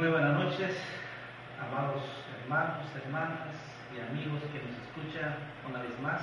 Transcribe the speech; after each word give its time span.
Muy 0.00 0.08
buenas 0.08 0.32
noches, 0.32 0.74
amados 1.60 2.02
hermanos, 2.40 2.86
hermanas 3.04 3.52
y 3.94 4.00
amigos 4.00 4.40
que 4.50 4.58
nos 4.58 4.80
escuchan 4.80 5.36
una 5.68 5.82
vez 5.82 6.00
más. 6.00 6.22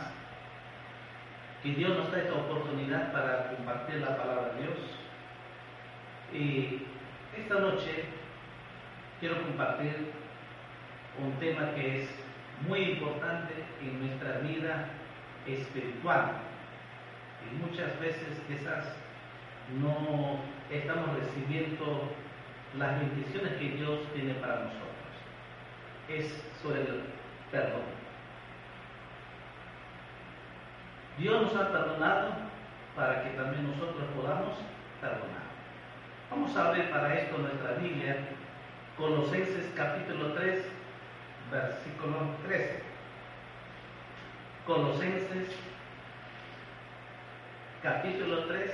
Que 1.61 1.73
Dios 1.75 1.95
nos 1.95 2.11
da 2.11 2.17
esta 2.17 2.33
oportunidad 2.33 3.11
para 3.11 3.55
compartir 3.55 3.97
la 3.97 4.17
palabra 4.17 4.53
de 4.53 4.61
Dios. 4.63 4.77
Y 6.33 6.87
esta 7.39 7.59
noche 7.59 8.05
quiero 9.19 9.43
compartir 9.43 10.11
un 11.23 11.33
tema 11.33 11.75
que 11.75 12.01
es 12.01 12.09
muy 12.67 12.79
importante 12.79 13.53
en 13.79 13.99
nuestra 13.99 14.39
vida 14.39 14.87
espiritual. 15.45 16.31
Y 17.45 17.63
muchas 17.63 17.99
veces 17.99 18.41
quizás 18.47 18.95
no 19.79 20.39
estamos 20.71 21.15
recibiendo 21.19 22.09
las 22.75 22.99
bendiciones 22.99 23.53
que 23.53 23.69
Dios 23.69 23.99
tiene 24.13 24.33
para 24.35 24.55
nosotros. 24.55 24.83
Es 26.09 26.43
sobre 26.61 26.81
el 26.81 27.03
perdón. 27.51 27.81
Dios 31.17 31.41
nos 31.41 31.55
ha 31.55 31.71
perdonado 31.71 32.31
para 32.95 33.23
que 33.23 33.29
también 33.31 33.67
nosotros 33.67 34.05
podamos 34.15 34.57
perdonar. 35.01 35.47
Vamos 36.29 36.55
a 36.55 36.71
ver 36.71 36.91
para 36.91 37.13
esto 37.15 37.37
nuestra 37.37 37.71
Biblia, 37.73 38.17
Colosenses 38.97 39.71
capítulo 39.75 40.33
3, 40.33 40.65
versículo 41.51 42.35
13. 42.45 42.83
Colosenses 44.65 45.55
capítulo 47.81 48.45
3, 48.45 48.71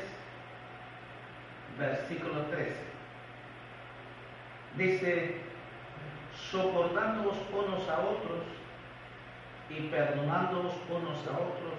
versículo 1.78 2.41
13 2.45 2.92
dice, 4.77 5.38
soportándoos 6.52 7.38
unos 7.51 7.88
a 7.89 8.00
otros 8.00 8.44
y 9.69 9.81
perdonándoos 9.88 10.73
unos 10.89 11.28
a 11.28 11.31
otros, 11.31 11.73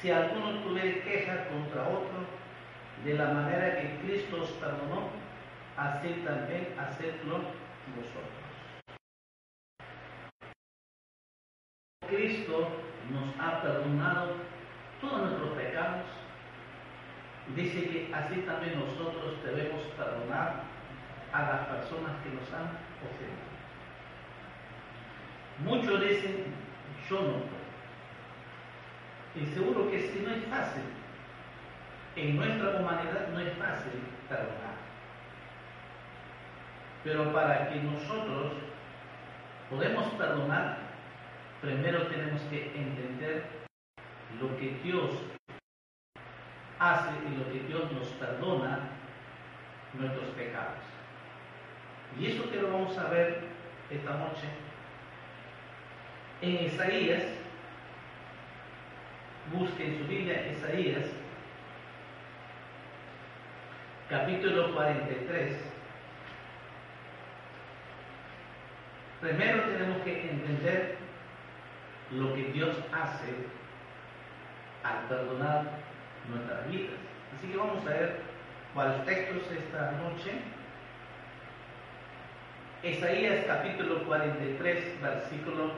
si 0.00 0.10
alguno 0.10 0.60
tuviera 0.62 1.02
queja 1.04 1.48
contra 1.48 1.88
otro, 1.88 2.44
de 3.04 3.14
la 3.14 3.32
manera 3.32 3.80
que 3.80 3.98
Cristo 4.02 4.42
os 4.42 4.50
perdonó, 4.52 5.08
así 5.76 6.22
también 6.24 6.74
hacedlo 6.78 7.40
vosotros. 7.96 8.44
Cristo 12.08 12.68
nos 13.10 13.34
ha 13.38 13.62
perdonado 13.62 14.34
todos 15.00 15.22
nuestros 15.22 15.50
pecados. 15.50 16.06
Dice 17.56 17.88
que 17.88 18.14
así 18.14 18.36
también 18.42 18.78
nosotros 18.78 19.42
debemos 19.44 19.82
perdonar 19.96 20.62
a 21.34 21.42
las 21.42 21.66
personas 21.66 22.12
que 22.22 22.30
nos 22.30 22.48
han 22.52 22.70
ofendido. 23.02 23.54
Muchos 25.64 26.00
dicen, 26.00 26.54
yo 27.10 27.16
no 27.16 27.32
puedo. 27.32 27.64
Y 29.34 29.46
seguro 29.46 29.90
que 29.90 30.00
si 30.00 30.20
no 30.20 30.30
es 30.30 30.44
fácil. 30.44 30.84
En 32.14 32.36
nuestra 32.36 32.76
humanidad 32.78 33.28
no 33.32 33.40
es 33.40 33.52
fácil 33.58 34.00
perdonar. 34.28 34.74
Pero 37.02 37.32
para 37.32 37.68
que 37.68 37.80
nosotros 37.80 38.52
podamos 39.68 40.14
perdonar, 40.14 40.78
primero 41.60 42.06
tenemos 42.06 42.40
que 42.42 42.66
entender 42.76 43.44
lo 44.40 44.56
que 44.56 44.78
Dios 44.84 45.10
hace 46.78 47.10
y 47.28 47.36
lo 47.36 47.52
que 47.52 47.66
Dios 47.66 47.90
nos 47.90 48.06
perdona 48.10 48.78
nuestros 49.94 50.28
pecados. 50.30 50.93
Y 52.18 52.26
eso 52.26 52.50
que 52.50 52.60
lo 52.60 52.70
vamos 52.70 52.96
a 52.96 53.08
ver 53.08 53.40
esta 53.90 54.10
noche 54.12 54.46
en 56.42 56.66
Isaías, 56.66 57.22
busquen 59.52 59.98
su 59.98 60.06
Biblia 60.06 60.52
Isaías, 60.52 61.06
capítulo 64.08 64.74
43. 64.74 65.56
Primero 69.20 69.62
tenemos 69.64 70.02
que 70.02 70.30
entender 70.30 70.96
lo 72.12 72.34
que 72.34 72.44
Dios 72.52 72.76
hace 72.92 73.32
al 74.84 75.08
perdonar 75.08 75.64
nuestras 76.28 76.70
vidas. 76.70 76.94
Así 77.36 77.48
que 77.48 77.56
vamos 77.56 77.84
a 77.86 77.90
ver 77.90 78.20
cuáles 78.72 79.04
textos 79.04 79.50
esta 79.50 79.92
noche. 79.92 80.32
Isaías 82.84 83.46
capítulo 83.46 84.04
43, 84.04 85.00
versículo 85.00 85.70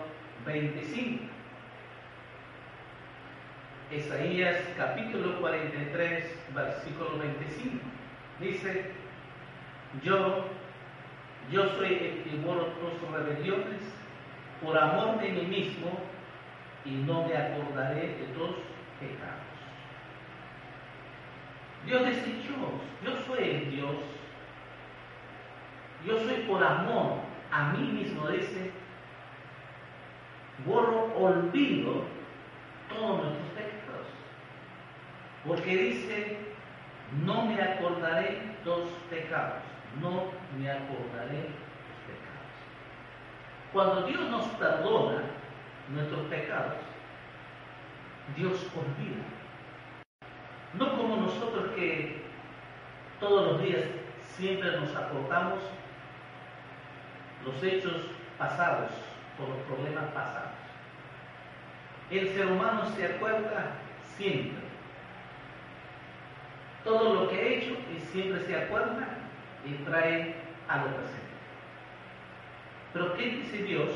25. 0.45 1.23
Isaías 3.93 4.57
capítulo 4.77 5.39
43, 5.39 6.25
versículo 6.53 7.19
25. 7.19 7.77
Dice, 8.41 8.91
yo, 10.03 10.47
yo 11.53 11.69
soy 11.77 11.95
el 11.95 12.25
que 12.25 12.37
borro 12.45 12.73
tus 12.75 13.11
rebeliones 13.13 13.83
por 14.61 14.77
amor 14.77 15.21
de 15.21 15.29
mí 15.29 15.43
mismo 15.43 16.01
y 16.85 16.91
no 16.91 17.29
me 17.29 17.37
acordaré 17.37 18.01
de 18.01 18.27
tus 18.35 18.51
pecados. 18.99 19.47
Dios 21.87 22.03
yo, 22.03 22.81
yo 23.05 23.17
soy 23.29 23.49
el 23.49 23.71
Dios 23.71 24.16
yo 26.07 26.19
soy 26.21 26.37
por 26.49 26.63
amor 26.63 27.15
a 27.51 27.73
mí 27.73 27.89
mismo, 27.89 28.29
dice, 28.29 28.71
borro, 30.65 31.13
olvido 31.17 32.05
todos 32.89 33.25
nuestros 33.25 33.49
pecados. 33.49 34.07
Porque 35.47 35.77
dice, 35.77 36.39
no 37.25 37.47
me 37.47 37.61
acordaré 37.61 38.41
los 38.65 38.89
pecados, 39.11 39.63
no 40.01 40.25
me 40.57 40.71
acordaré 40.71 41.43
los 41.43 41.99
pecados. 42.07 42.47
Cuando 43.73 44.03
Dios 44.07 44.31
nos 44.31 44.47
perdona 44.55 45.23
nuestros 45.89 46.21
pecados, 46.27 46.75
Dios 48.37 48.67
olvida. 48.75 49.25
No 50.75 50.97
como 50.97 51.17
nosotros 51.17 51.71
que 51.75 52.23
todos 53.19 53.53
los 53.53 53.63
días 53.63 53.85
siempre 54.37 54.79
nos 54.79 54.95
acordamos 54.95 55.61
los 57.47 57.63
hechos 57.63 57.95
pasados, 58.39 58.91
por 59.39 59.49
los 59.49 59.59
problemas 59.59 60.07
pasados. 60.13 60.51
El 62.11 62.29
ser 62.31 62.47
humano 62.47 62.87
se 62.97 63.05
acuerda 63.07 63.73
siempre. 64.17 64.67
Todo 66.85 67.15
lo 67.15 67.29
que 67.29 67.37
ha 67.37 67.43
hecho 67.43 67.77
y 67.95 68.01
siempre 68.01 68.45
se 68.45 68.57
acuerda 68.57 69.09
y 69.65 69.73
trae 69.85 70.37
a 70.69 70.79
lo 70.79 70.87
presente. 70.97 71.27
Pero 72.93 73.15
¿qué 73.15 73.25
dice 73.27 73.63
Dios? 73.65 73.91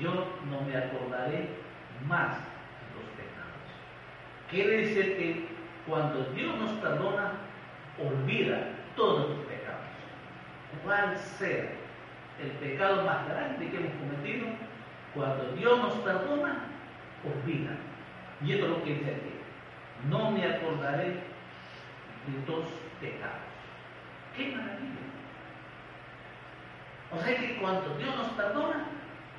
Yo 0.00 0.10
no 0.50 0.60
me 0.62 0.76
acordaré 0.76 1.48
más 2.06 2.36
de 2.36 2.94
los 2.96 3.08
pecados. 3.16 3.66
Quiere 4.50 4.76
decir 4.78 5.16
que 5.16 5.48
cuando 5.86 6.24
Dios 6.34 6.56
nos 6.58 6.72
perdona, 6.72 7.32
olvida 7.98 8.68
todos 8.96 9.30
los 9.30 9.38
pecados. 9.46 9.80
¿Cuál 10.84 11.16
sea 11.16 11.85
el 12.42 12.50
pecado 12.52 13.04
más 13.04 13.28
grande 13.28 13.70
que 13.70 13.76
hemos 13.76 13.92
cometido? 13.94 14.46
Cuando 15.14 15.52
Dios 15.52 15.78
nos 15.78 15.94
perdona, 15.94 16.58
olvida. 17.24 17.70
Y 18.42 18.52
esto 18.52 18.66
es 18.66 18.70
lo 18.70 18.84
que 18.84 18.94
dice 18.94 19.10
aquí. 19.10 19.30
No 20.10 20.30
me 20.30 20.44
acordaré 20.44 21.06
de 22.26 22.44
dos 22.46 22.66
pecados. 23.00 23.46
¡Qué 24.36 24.48
maravilla! 24.48 25.06
O 27.12 27.18
sea 27.18 27.36
que 27.36 27.56
cuando 27.56 27.96
Dios 27.96 28.14
nos 28.16 28.28
perdona, 28.30 28.84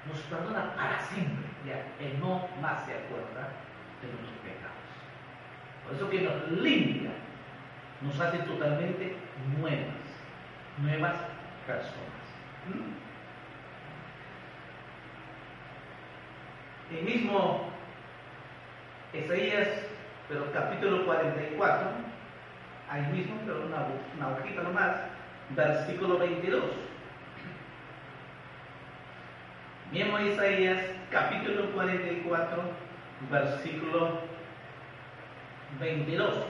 nos 0.08 0.20
perdona 0.22 0.74
para 0.76 1.00
siempre. 1.02 1.46
Ya, 1.66 1.86
Él 2.00 2.20
no 2.20 2.48
más 2.62 2.86
se 2.86 2.94
acuerda 2.94 3.50
de 4.02 4.08
nuestros 4.08 4.38
pecados. 4.42 4.78
Por 5.86 5.96
eso 5.96 6.10
que 6.10 6.22
nos 6.22 6.62
limpia, 6.62 7.12
nos 8.02 8.20
hace 8.20 8.40
totalmente 8.40 9.16
nuevas, 9.60 9.96
nuevas 10.80 11.16
personas. 11.66 12.17
El 16.92 17.04
mismo 17.04 17.70
Isaías, 19.14 19.68
pero 20.30 20.52
capítulo 20.54 21.06
44, 21.06 21.90
ahí 22.90 23.02
mismo, 23.14 23.36
pero 23.46 23.66
una, 23.66 23.88
una 24.16 24.38
hojita 24.38 24.64
nomás, 24.64 24.96
versículo 25.50 26.18
22. 26.18 26.64
Mismo 29.92 30.20
Isaías, 30.20 30.80
capítulo 31.12 31.72
44, 31.72 32.64
versículo 33.32 34.20
22. 35.80 36.46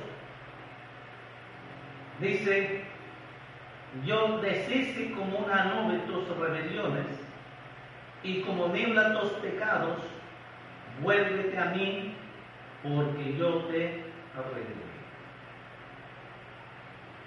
Dice, 2.19 2.86
yo 4.05 4.39
deshice 4.39 5.11
como 5.11 5.39
una 5.39 5.65
nube 5.65 5.99
tus 6.07 6.27
rebeliones 6.37 7.05
y 8.23 8.41
como 8.41 8.67
niebla 8.67 9.19
tus 9.19 9.31
pecados, 9.33 9.99
vuélvete 11.01 11.57
a 11.57 11.65
mí 11.65 12.15
porque 12.83 13.37
yo 13.37 13.63
te 13.65 14.03
redimí. 14.35 14.87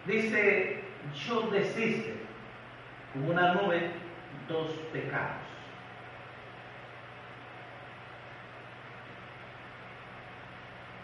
Dice, 0.06 0.84
yo 1.26 1.42
deshice 1.50 2.14
como 3.12 3.30
una 3.30 3.54
nube 3.54 3.90
tus 4.48 4.70
pecados. 4.92 5.36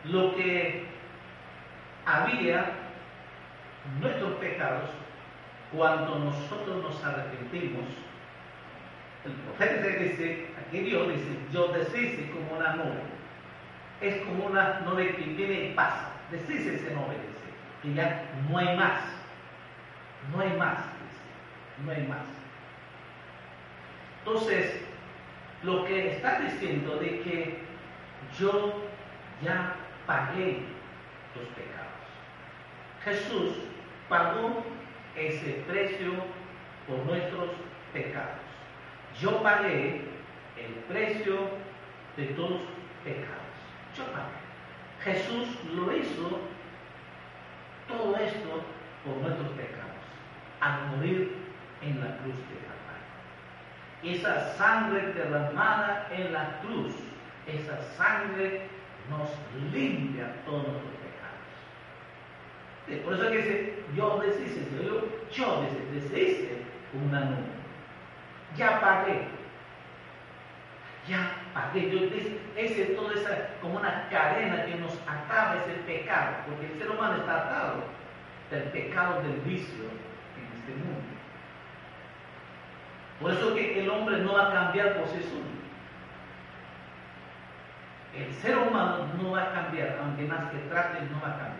Lo 0.04 0.36
que 0.36 0.84
había 2.04 2.64
nuestros 4.00 4.34
pecados 4.34 4.90
cuando 5.72 6.18
nosotros 6.18 6.82
nos 6.82 7.04
arrepentimos. 7.04 7.84
El 9.24 9.32
profeta 9.32 9.86
dice, 9.86 10.46
aquí 10.60 10.80
Dios 10.80 11.08
dice, 11.08 11.38
yo 11.52 11.68
deshice 11.68 12.30
como 12.30 12.56
una 12.56 12.76
nube. 12.76 13.02
Es 14.00 14.24
como 14.24 14.46
una 14.46 14.80
nube 14.80 15.16
que 15.16 15.22
viene 15.22 15.70
y 15.70 15.74
pasa. 15.74 16.12
Deshice 16.30 16.76
ese 16.76 16.94
nube, 16.94 17.14
dice, 17.14 17.82
que 17.82 17.94
ya 17.94 18.24
no 18.48 18.58
hay 18.58 18.76
más. 18.76 19.00
No 20.32 20.40
hay 20.40 20.56
más, 20.56 20.78
dice, 20.78 21.84
no 21.84 21.92
hay 21.92 22.06
más. 22.06 22.26
Entonces, 24.18 24.80
lo 25.62 25.84
que 25.84 26.16
está 26.16 26.40
diciendo 26.40 26.96
de 26.96 27.20
que 27.20 27.58
yo 28.38 28.74
ya 29.42 29.74
pagué 30.06 30.60
los 31.34 31.48
pecados. 31.48 31.86
Jesús 33.04 33.52
pagó 34.08 34.64
ese 35.16 35.64
precio 35.66 36.12
por 36.86 36.98
nuestros 37.06 37.50
pecados. 37.92 38.40
Yo 39.20 39.42
pagué 39.42 40.02
el 40.56 40.72
precio 40.88 41.48
de 42.16 42.26
todos 42.26 42.50
los 42.50 42.60
pecados. 43.04 43.56
Yo 43.96 44.04
pagué. 44.12 44.46
Jesús 45.04 45.48
lo 45.74 45.96
hizo 45.96 46.40
todo 47.88 48.16
esto 48.16 48.62
por 49.04 49.16
nuestros 49.18 49.48
pecados, 49.50 50.02
al 50.60 50.96
morir 50.96 51.36
en 51.80 52.00
la 52.00 52.16
cruz 52.18 52.34
de 52.34 52.56
Calvario. 52.66 54.18
Esa 54.18 54.56
sangre 54.56 55.12
derramada 55.12 56.08
en 56.10 56.32
la 56.32 56.60
cruz, 56.60 56.92
esa 57.46 57.80
sangre 57.96 58.62
nos 59.08 59.30
limpia 59.72 60.34
todos 60.44 60.64
pecados. 60.64 61.05
Por 63.04 63.14
eso 63.14 63.24
es 63.24 63.30
que 63.30 63.36
dice, 63.36 63.74
yo 63.96 64.20
deshice, 64.20 64.60
yo, 64.84 65.08
yo 65.32 65.66
deshice 65.92 66.62
una 66.94 67.20
nube. 67.20 67.56
Ya 68.56 68.80
pagué. 68.80 69.26
Ya 71.08 71.32
pagué. 71.52 71.90
Yo 71.90 71.98
ese 72.56 72.84
todo 72.94 73.12
esa 73.12 73.48
como 73.60 73.78
una 73.78 74.08
cadena 74.08 74.64
que 74.66 74.76
nos 74.76 74.94
ataba 75.06 75.56
ese 75.56 75.72
pecado, 75.80 76.36
porque 76.46 76.66
el 76.66 76.78
ser 76.78 76.90
humano 76.90 77.16
está 77.16 77.36
atado 77.36 77.84
del 78.50 78.62
pecado 78.64 79.22
del 79.22 79.40
vicio 79.40 79.84
en 79.84 80.58
este 80.58 80.72
mundo. 80.72 81.02
Por 83.20 83.32
eso 83.32 83.54
que 83.54 83.80
el 83.80 83.90
hombre 83.90 84.18
no 84.18 84.34
va 84.34 84.48
a 84.48 84.52
cambiar 84.52 84.98
por 84.98 85.08
sí 85.08 85.22
solo. 85.22 85.56
El 88.14 88.32
ser 88.32 88.56
humano 88.56 89.08
no 89.20 89.32
va 89.32 89.42
a 89.42 89.52
cambiar, 89.52 89.98
aunque 90.02 90.24
más 90.24 90.50
que 90.50 90.58
trate, 90.70 91.00
no 91.10 91.20
va 91.20 91.34
a 91.34 91.38
cambiar. 91.38 91.55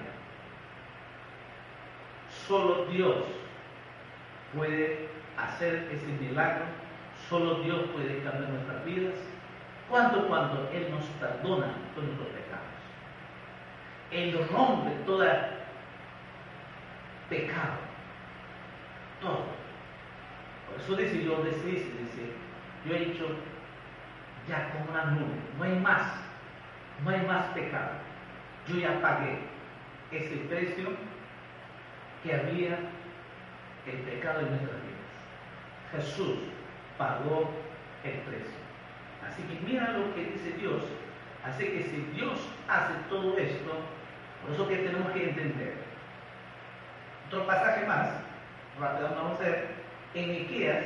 Solo 2.47 2.87
Dios 2.87 3.17
puede 4.55 5.09
hacer 5.37 5.89
ese 5.93 6.07
milagro, 6.23 6.65
solo 7.29 7.61
Dios 7.63 7.81
puede 7.93 8.23
cambiar 8.23 8.51
nuestras 8.51 8.85
vidas. 8.85 9.15
¿Cuándo? 9.89 10.29
Cuando 10.29 10.71
Él 10.73 10.91
nos 10.91 11.05
perdona 11.21 11.73
todos 11.95 12.07
nuestros 12.07 12.29
pecados. 12.29 12.67
Él 14.11 14.49
rompe 14.53 14.91
todo 15.05 15.25
pecado. 17.29 17.79
Todo. 19.21 19.45
Por 20.69 20.81
eso 20.81 20.97
dice 20.97 21.25
yo 21.25 21.43
dice, 21.43 22.33
yo 22.85 22.95
he 22.95 23.03
hecho 23.03 23.27
ya 24.49 24.71
como 24.71 24.91
una 24.93 25.05
nube, 25.07 25.35
no 25.59 25.65
hay 25.65 25.79
más, 25.81 26.13
no 27.05 27.11
hay 27.11 27.23
más 27.27 27.47
pecado. 27.47 27.91
Yo 28.69 28.77
ya 28.77 29.01
pagué 29.01 29.39
ese 30.13 30.37
precio 30.49 30.91
que 32.27 32.35
había 32.35 32.79
el 33.87 33.99
pecado 33.99 34.41
en 34.41 34.49
nuestras 34.49 34.77
vidas. 34.83 34.97
Jesús 35.93 36.39
pagó 36.99 37.51
el 38.03 38.13
precio. 38.21 38.57
Así 39.27 39.43
que 39.43 39.61
mira 39.67 39.93
lo 39.93 40.15
que 40.15 40.25
dice 40.25 40.53
Dios. 40.59 40.83
Así 41.45 41.65
que 41.65 41.85
si 41.85 41.97
Dios 42.17 42.41
hace 42.69 42.95
todo 43.09 43.39
esto, 43.39 43.73
por 44.43 44.55
eso 44.55 44.69
que 44.69 44.77
tenemos 44.77 45.13
que 45.13 45.31
entender. 45.31 45.75
Otro 47.29 47.47
pasaje 47.47 47.87
más, 47.87 48.09
rápido 48.81 49.11
vamos 49.15 49.41
a 49.41 49.45
ver, 49.45 49.69
en 50.15 50.31
Miqueas, 50.31 50.85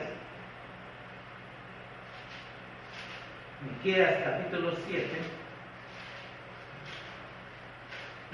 Miqueas 3.62 4.24
capítulo 4.24 4.72
7, 4.86 5.08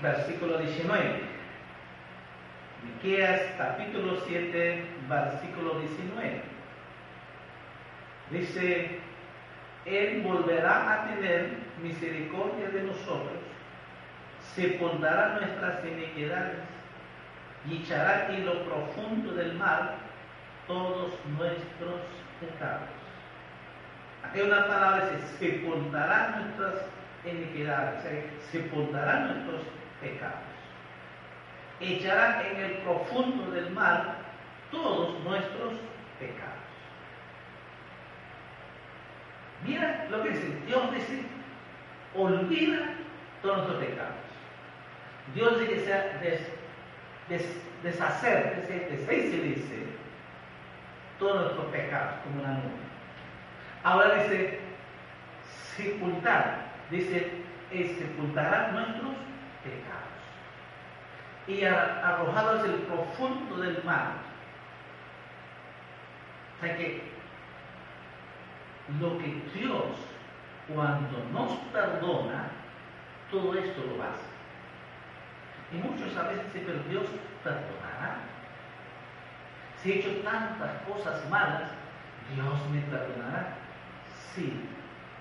versículo 0.02 0.58
19. 0.58 1.25
Miqueas 2.82 3.40
capítulo 3.56 4.20
7, 4.26 4.84
versículo 5.08 5.80
19. 5.80 6.42
Dice, 8.30 9.00
Él 9.86 10.22
volverá 10.22 10.92
a 10.92 11.06
tener 11.06 11.58
misericordia 11.82 12.68
de 12.68 12.82
nosotros, 12.82 13.38
sepultará 14.54 15.38
nuestras 15.40 15.84
iniquidades 15.84 16.58
y 17.68 17.82
echará 17.82 18.28
en 18.30 18.44
lo 18.46 18.64
profundo 18.64 19.32
del 19.34 19.54
mar 19.54 19.94
todos 20.66 21.12
nuestros 21.38 22.00
pecados. 22.40 22.88
Aquí 24.22 24.40
una 24.40 24.66
palabra 24.66 25.10
dice, 25.10 25.38
sepultará 25.38 26.40
nuestras 26.40 26.84
iniquidades, 27.24 28.04
sepultará 28.50 29.20
nuestros 29.20 29.62
pecados 30.00 30.55
echará 31.80 32.42
en 32.48 32.60
el 32.60 32.72
profundo 32.78 33.50
del 33.50 33.70
mar 33.70 34.16
todos 34.70 35.18
nuestros 35.24 35.74
pecados. 36.18 36.56
Mira 39.64 40.06
lo 40.10 40.22
que 40.22 40.30
dice, 40.30 40.58
Dios 40.66 40.94
dice, 40.94 41.22
olvida 42.14 42.94
todos 43.42 43.58
nuestros 43.58 43.84
pecados. 43.84 44.14
Dios 45.34 45.60
dice 45.60 45.84
sea 45.84 46.18
des, 46.22 47.42
deshacer, 47.82 48.66
deshacerse, 48.66 49.42
dice, 49.42 49.86
todos 51.18 51.42
nuestros 51.42 51.66
pecados 51.66 52.14
como 52.24 52.42
una 52.42 52.52
nube. 52.52 52.86
Ahora 53.82 54.22
dice, 54.22 54.60
sepultar, 55.76 56.66
dice, 56.90 57.30
sepultará 57.70 58.72
nuestros 58.72 59.14
pecados. 59.62 60.05
Y 61.46 61.64
arrojados 61.64 62.64
el 62.64 62.74
profundo 62.82 63.56
del 63.58 63.82
mar. 63.84 64.14
O 66.56 66.64
sea 66.64 66.76
que 66.76 67.02
lo 69.00 69.18
que 69.18 69.42
Dios 69.54 69.84
cuando 70.74 71.18
nos 71.32 71.52
perdona, 71.72 72.48
todo 73.30 73.54
esto 73.54 73.82
lo 73.82 74.02
hace. 74.02 74.26
Y 75.72 75.76
muchos 75.76 76.16
a 76.16 76.28
veces 76.28 76.44
dicen, 76.46 76.64
pero 76.66 76.78
Dios 76.88 77.06
perdonará. 77.42 78.18
Si 79.82 79.92
he 79.92 79.98
hecho 79.98 80.22
tantas 80.22 80.82
cosas 80.82 81.28
malas, 81.28 81.70
Dios 82.34 82.68
me 82.70 82.80
perdonará. 82.82 83.56
Sí, 84.34 84.60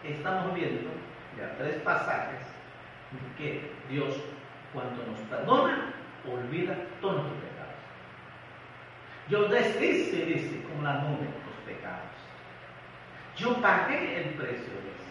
estamos 0.04 0.54
viendo 0.56 0.90
ya 1.38 1.56
tres 1.58 1.76
pasajes 1.82 2.42
que 3.38 3.72
Dios 3.90 4.16
cuando 4.74 5.06
nos 5.06 5.20
perdona, 5.30 5.94
olvida 6.32 6.76
todos 7.02 7.24
los 7.24 7.34
pecados. 7.34 7.56
Yo 9.30 9.48
deshice, 9.48 10.26
dice, 10.26 10.64
como 10.64 10.84
la 10.84 11.02
nube, 11.02 11.26
los 11.46 11.56
pecados. 11.66 12.12
Yo 13.38 13.62
pagué 13.62 14.22
el 14.22 14.30
precio 14.36 14.74
de 14.74 14.92
eso. 14.92 15.06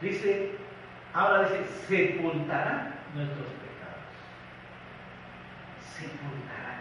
Dice, 0.00 0.50
ahora 1.14 1.48
dice, 1.48 1.64
sepultará 1.88 2.94
nuestros 3.14 3.46
pecados. 3.46 4.06
Sepultará. 5.94 6.80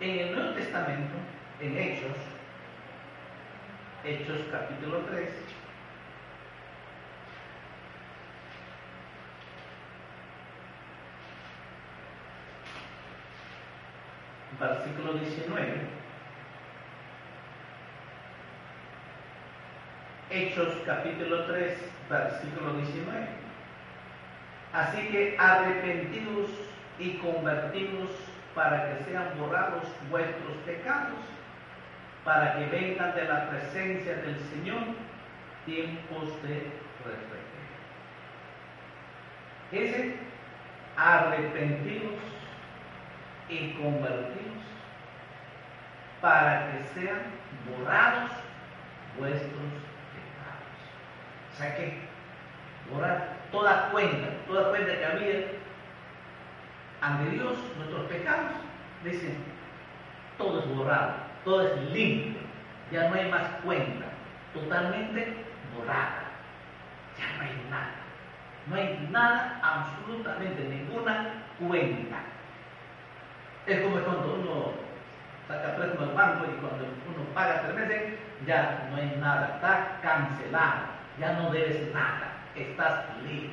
En 0.00 0.18
el 0.18 0.34
Nuevo 0.34 0.54
Testamento, 0.54 1.16
en 1.60 1.76
Hechos, 1.76 2.16
Hechos 4.04 4.40
capítulo 4.50 5.00
3, 5.10 5.28
versículo 14.58 15.14
19. 15.14 16.00
Hechos 20.30 20.74
capítulo 20.86 21.44
3, 21.46 21.78
versículo 22.08 22.74
19. 22.74 23.26
Así 24.72 25.08
que 25.08 25.36
arrepentidos 25.38 26.50
y 26.98 27.14
convertidos 27.14 28.10
para 28.54 28.88
que 28.88 29.04
sean 29.04 29.38
borrados 29.38 29.84
vuestros 30.10 30.56
pecados, 30.66 31.18
para 32.24 32.56
que 32.56 32.66
vengan 32.66 33.14
de 33.14 33.24
la 33.24 33.50
presencia 33.50 34.16
del 34.16 34.38
Señor 34.50 34.82
tiempos 35.66 36.42
de 36.42 36.70
reflexión. 37.04 37.40
Ese 39.72 40.16
arrepentidos 40.96 42.14
y 43.50 43.72
convertidos 43.80 44.62
para 46.20 46.70
que 46.70 47.00
sean 47.00 47.18
borrados 47.68 48.30
vuestros 49.18 49.50
pecados. 49.50 50.70
O 51.52 51.56
sea 51.56 51.76
que 51.76 51.98
borrar 52.90 53.36
toda 53.50 53.90
cuenta, 53.90 54.28
toda 54.46 54.70
cuenta 54.70 54.96
que 54.96 55.04
había 55.04 55.60
ante 57.00 57.30
Dios, 57.30 57.58
nuestros 57.76 58.06
pecados, 58.06 58.52
dicen, 59.04 59.36
todo 60.36 60.60
es 60.60 60.76
borrado, 60.76 61.14
todo 61.44 61.66
es 61.66 61.90
limpio, 61.90 62.40
ya 62.92 63.08
no 63.08 63.14
hay 63.14 63.30
más 63.30 63.42
cuenta, 63.64 64.06
totalmente 64.52 65.34
borrada, 65.76 66.24
ya 67.18 67.36
no 67.36 67.42
hay 67.42 67.66
nada, 67.70 67.94
no 68.66 68.76
hay 68.76 69.08
nada, 69.10 69.60
absolutamente 69.62 70.62
ninguna 70.64 71.44
cuenta. 71.58 72.18
Es 73.66 73.80
como 73.80 74.00
cuando 74.00 74.34
uno 74.34 74.72
saca 75.46 75.76
préstamo 75.76 76.10
al 76.10 76.16
banco 76.16 76.46
y 76.46 76.60
cuando 76.60 76.84
uno 76.84 77.34
paga 77.34 77.62
tres 77.62 77.74
meses, 77.74 78.18
ya 78.46 78.88
no 78.90 78.96
hay 78.96 79.16
nada, 79.20 79.54
está 79.54 79.98
cancelado, 80.02 80.86
ya 81.18 81.34
no 81.34 81.50
debes 81.50 81.92
nada, 81.92 82.32
estás 82.54 83.04
libre. 83.22 83.50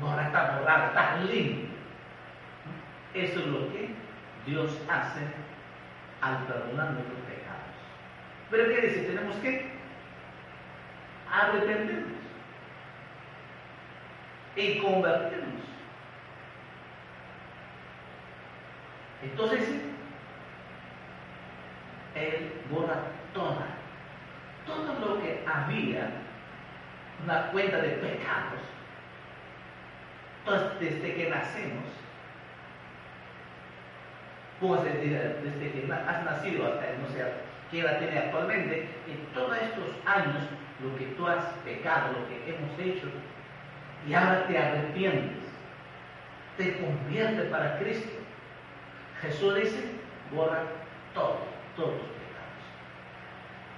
No 0.00 0.20
está 0.20 0.58
borrado, 0.58 0.86
estás 0.88 1.24
libre. 1.24 1.68
Eso 3.14 3.40
es 3.40 3.46
lo 3.46 3.72
que 3.72 3.94
Dios 4.46 4.76
hace 4.88 5.20
al 6.20 6.38
perdonar 6.46 6.92
nuestros 6.92 7.18
pecados. 7.20 7.74
Pero 8.50 8.68
¿qué 8.68 8.86
dice? 8.86 9.00
Tenemos 9.02 9.36
que 9.36 9.70
arrepentirnos 11.30 12.12
y 14.56 14.78
convertirnos. 14.78 15.70
Entonces, 19.22 19.68
Él 22.14 22.52
borra 22.70 23.02
toda, 23.34 23.66
todo 24.66 24.98
lo 25.00 25.22
que 25.22 25.44
había, 25.46 26.10
una 27.24 27.50
cuenta 27.50 27.78
de 27.78 27.90
pecados, 27.90 28.60
entonces, 30.44 30.80
desde 30.80 31.14
que 31.14 31.30
nacemos, 31.30 31.84
pues 34.58 34.84
desde, 34.84 35.40
desde 35.42 35.72
que 35.72 35.92
has 35.92 36.24
nacido 36.24 36.66
hasta, 36.66 36.86
no 37.00 37.08
sé, 37.08 37.24
qué 37.70 37.80
edad 37.80 37.98
tiene 37.98 38.18
actualmente, 38.18 38.88
en 39.06 39.26
todos 39.34 39.56
estos 39.56 39.88
años, 40.06 40.42
lo 40.82 40.96
que 40.98 41.06
tú 41.16 41.26
has 41.26 41.44
pecado, 41.64 42.12
lo 42.12 42.28
que 42.28 42.54
hemos 42.54 42.78
hecho, 42.78 43.06
y 44.08 44.14
ahora 44.14 44.46
te 44.46 44.58
arrepientes, 44.58 45.44
te 46.56 46.78
convierte 46.80 47.42
para 47.44 47.78
Cristo. 47.78 48.19
Jesús 49.22 49.54
dice, 49.54 49.84
borra 50.34 50.62
todo, 51.12 51.38
todos 51.76 51.92
los 51.92 52.06
pecados. 52.06 52.64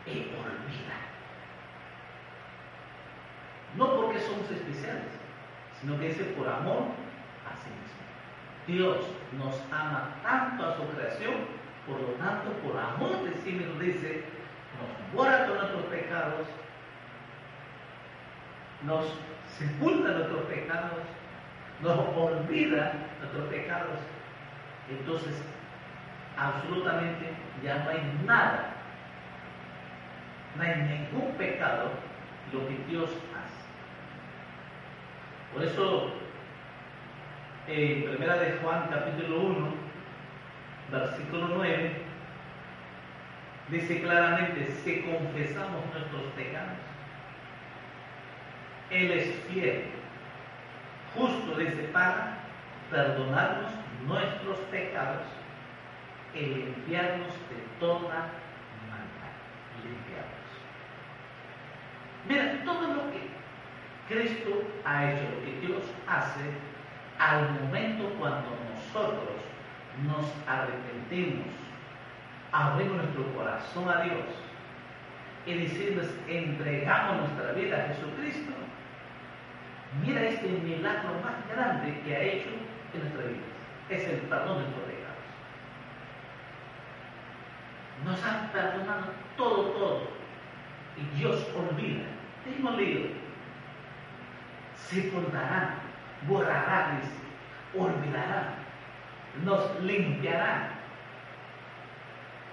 Y 0.07 0.35
olvida. 0.39 0.97
No 3.77 3.97
porque 3.97 4.21
somos 4.21 4.49
especiales, 4.51 5.09
sino 5.81 5.99
que 5.99 6.09
dice 6.09 6.25
por 6.37 6.49
amor 6.49 6.83
a 7.45 7.57
sí 7.57 7.71
mismo. 7.71 8.03
Dios 8.67 9.07
nos 9.37 9.61
ama 9.73 10.15
tanto 10.23 10.65
a 10.65 10.77
su 10.77 10.87
creación, 10.91 11.35
por 11.87 12.01
lo 12.01 12.09
tanto, 12.13 12.53
por 12.65 12.79
amor 12.79 13.25
de 13.25 13.35
sí 13.43 13.53
mismo 13.53 13.81
dice, 13.81 14.25
nos 14.79 15.17
borra 15.17 15.47
todos 15.47 15.63
nuestros 15.63 15.85
pecados, 15.87 16.47
nos 18.85 19.07
sepulta 19.59 20.09
nuestros 20.11 20.45
pecados, 20.45 21.01
nos 21.81 21.99
olvida 22.17 22.93
nuestros 23.21 23.49
pecados 23.49 23.99
entonces, 24.91 25.43
absolutamente 26.37 27.31
ya 27.63 27.79
no 27.79 27.91
hay 27.91 28.01
nada, 28.27 28.75
no 30.57 30.63
hay 30.63 30.75
ningún 30.77 31.33
pecado 31.37 31.91
lo 32.53 32.69
que 32.69 32.77
Dios 32.89 33.11
hace. 33.11 33.63
Por 35.53 35.63
eso, 35.65 36.13
en 37.69 38.05
Primera 38.05 38.37
de 38.37 38.59
Juan 38.63 38.89
capítulo 38.91 39.41
1, 39.41 39.75
versículo 40.91 41.49
9, 41.57 41.93
dice 43.69 44.03
claramente, 44.03 44.67
si 44.85 45.03
confesamos 45.03 45.81
nuestros 45.93 46.23
pecados, 46.37 46.79
Él 48.91 49.13
es 49.13 49.35
fiel, 49.49 49.85
justo 51.15 51.57
dice 51.57 51.89
para 51.93 52.39
perdonarnos 52.91 53.71
nuestros 54.07 54.59
pecados 54.71 55.23
y 56.35 56.41
limpiarnos 56.41 57.29
de 57.29 57.79
toda 57.79 58.31
maldad. 58.89 59.33
Limpiarnos. 59.85 60.53
Mira, 62.29 62.65
todo 62.65 62.95
lo 62.95 63.03
que 63.11 63.29
Cristo 64.09 64.63
ha 64.85 65.11
hecho, 65.11 65.23
lo 65.23 65.45
que 65.45 65.67
Dios 65.67 65.83
hace, 66.07 66.41
al 67.19 67.51
momento 67.61 68.11
cuando 68.19 68.49
nosotros 68.71 69.41
nos 70.07 70.27
arrepentimos, 70.49 71.47
abrimos 72.51 72.97
nuestro 72.97 73.27
corazón 73.35 73.89
a 73.89 74.03
Dios 74.03 74.25
y 75.47 75.55
decimos, 75.55 76.07
entregamos 76.29 77.29
nuestra 77.29 77.53
vida 77.53 77.77
a 77.77 77.89
Jesucristo, 77.89 78.53
mira 80.05 80.23
este 80.23 80.49
milagro 80.49 81.15
más 81.23 81.35
grande 81.55 82.01
que 82.05 82.17
ha 82.17 82.23
hecho 82.23 82.49
en 82.95 83.01
nuestra 83.01 83.25
vida 83.25 83.52
es 83.89 84.05
el 84.09 84.21
perdón 84.23 84.59
de 84.59 84.63
nuestros 84.65 84.85
pecados. 84.85 85.03
Nos 88.05 88.25
han 88.25 88.49
perdonado 88.49 89.07
todo, 89.37 89.63
todo. 89.71 90.01
Y 90.97 91.19
Dios 91.19 91.47
olvida. 91.57 92.05
Hemos 92.47 92.77
leído. 92.77 93.11
Sepultará, 94.77 95.77
borrará, 96.27 97.01
olvidará, 97.75 98.55
nos 99.45 99.81
limpiará. 99.83 100.71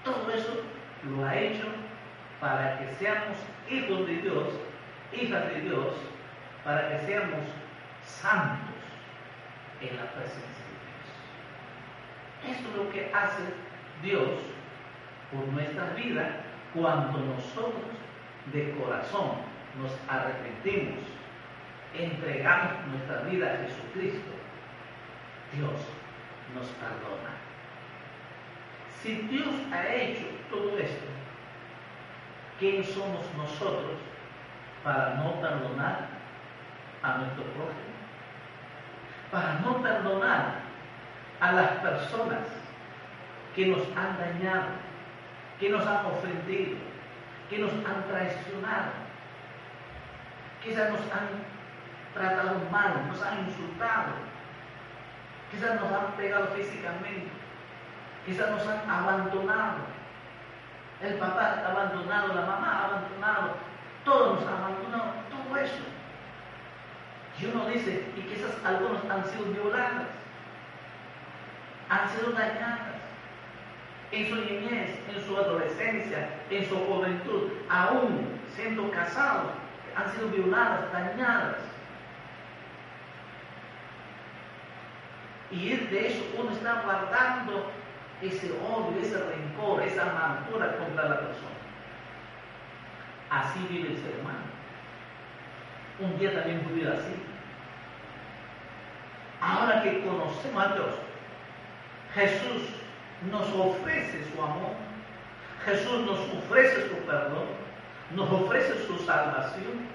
Todo 0.03 0.31
eso 0.31 0.63
lo 1.03 1.25
ha 1.25 1.35
hecho 1.35 1.65
para 2.39 2.77
que 2.77 2.87
seamos 2.95 3.37
hijos 3.69 4.07
de 4.07 4.15
Dios, 4.21 4.47
hijas 5.11 5.47
de 5.47 5.61
Dios, 5.61 5.95
para 6.63 6.89
que 6.89 7.05
seamos 7.05 7.45
santos 8.03 8.75
en 9.81 9.97
la 9.97 10.11
presencia 10.11 10.58
Esto 12.47 12.69
es 12.69 12.75
lo 12.75 12.89
que 12.91 13.11
hace 13.13 13.43
Dios 14.01 14.29
por 15.31 15.47
nuestra 15.47 15.93
vida 15.93 16.41
cuando 16.73 17.19
nosotros 17.19 17.99
de 18.53 18.71
corazón 18.71 19.31
nos 19.79 19.91
arrepentimos, 20.07 21.03
entregamos 21.93 22.73
nuestra 22.87 23.21
vida 23.23 23.53
a 23.53 23.57
Jesucristo. 23.67 24.31
Dios 25.53 25.71
nos 26.55 26.67
perdona. 26.67 27.39
Si 29.01 29.15
Dios 29.15 29.47
ha 29.71 29.87
hecho 29.95 30.25
todo 30.49 30.77
esto, 30.77 31.05
¿quién 32.59 32.83
somos 32.83 33.25
nosotros 33.37 33.97
para 34.83 35.15
no 35.15 35.39
perdonar 35.41 36.07
a 37.01 37.17
nuestro 37.17 37.43
prójimo? 37.43 37.89
Para 39.31 39.53
no 39.59 39.81
perdonar 39.81 40.58
a 41.39 41.51
las 41.53 41.69
personas 41.77 42.43
que 43.55 43.67
nos 43.67 43.81
han 43.95 44.17
dañado, 44.19 44.67
que 45.59 45.69
nos 45.69 45.85
han 45.85 46.05
ofendido, 46.05 46.77
que 47.49 47.59
nos 47.59 47.71
han 47.71 48.07
traicionado, 48.07 48.91
quizás 50.63 50.91
nos 50.91 51.01
han 51.01 51.29
tratado 52.13 52.59
mal, 52.71 53.07
nos 53.07 53.21
han 53.21 53.39
insultado, 53.47 54.13
quizás 55.51 55.81
nos 55.81 55.91
han 55.91 56.11
pegado 56.17 56.47
físicamente, 56.47 57.29
quizás 58.25 58.51
nos 58.51 58.67
han 58.67 58.89
abandonado. 58.89 59.99
El 61.01 61.13
papá 61.15 61.61
ha 61.65 61.71
abandonado, 61.71 62.33
la 62.33 62.41
mamá 62.41 62.71
ha 62.71 62.85
abandonado, 62.85 63.55
todos 64.03 64.41
nos 64.41 64.49
han 64.49 64.63
abandonado, 64.63 65.13
todo 65.29 65.57
eso. 65.57 65.83
Y 67.39 67.45
uno 67.45 67.65
dice, 67.67 68.11
y 68.17 68.21
quizás 68.21 68.51
algunos 68.65 68.99
han 69.09 69.23
sido 69.25 69.45
violados, 69.45 70.18
han 71.89 72.09
sido 72.09 72.31
dañados 72.31 72.95
en 74.11 74.29
su 74.29 74.35
niñez, 74.35 74.99
en 75.07 75.25
su 75.25 75.37
adolescencia, 75.37 76.29
en 76.49 76.67
su 76.67 76.75
juventud, 76.75 77.49
aún 77.69 78.39
siendo 78.55 78.89
casados, 78.91 79.51
han 79.95 80.11
sido 80.11 80.29
violadas, 80.29 80.91
dañadas. 80.91 81.57
Y 85.51 85.75
de 85.75 86.07
eso 86.07 86.23
uno 86.37 86.51
está 86.51 86.81
guardando 86.83 87.71
ese 88.21 88.51
odio, 88.51 88.99
ese 89.01 89.17
rencor, 89.17 89.81
esa 89.81 90.03
amargura 90.03 90.77
contra 90.77 91.09
la 91.09 91.19
persona. 91.19 91.49
Así 93.31 93.59
vive 93.69 93.89
el 93.89 93.97
ser 93.97 94.19
humano. 94.21 94.39
Un 95.99 96.17
día 96.19 96.33
también 96.33 96.67
vive 96.73 96.91
así. 96.91 97.13
Ahora 99.41 99.81
que 99.81 100.03
conocemos 100.03 100.63
a 100.63 100.73
Dios, 100.73 100.95
Jesús 102.15 102.63
nos 103.31 103.47
ofrece 103.53 104.25
su 104.33 104.41
amor, 104.41 104.73
Jesús 105.65 106.05
nos 106.05 106.19
ofrece 106.19 106.89
su 106.89 106.95
perdón, 107.05 107.45
nos 108.15 108.31
ofrece 108.31 108.87
su 108.87 108.97
salvación 108.99 109.87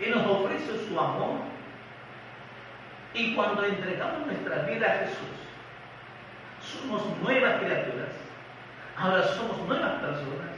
y 0.00 0.10
nos 0.10 0.26
ofrece 0.26 0.88
su 0.88 0.98
amor. 0.98 1.40
Y 3.14 3.34
cuando 3.34 3.64
entregamos 3.64 4.26
nuestra 4.26 4.62
vida 4.62 4.86
a 4.86 4.98
Jesús, 5.00 5.42
somos 6.62 7.02
nuevas 7.22 7.60
criaturas. 7.60 8.08
Ahora 8.96 9.22
somos 9.24 9.58
nuevas 9.68 9.92
personas. 10.00 10.52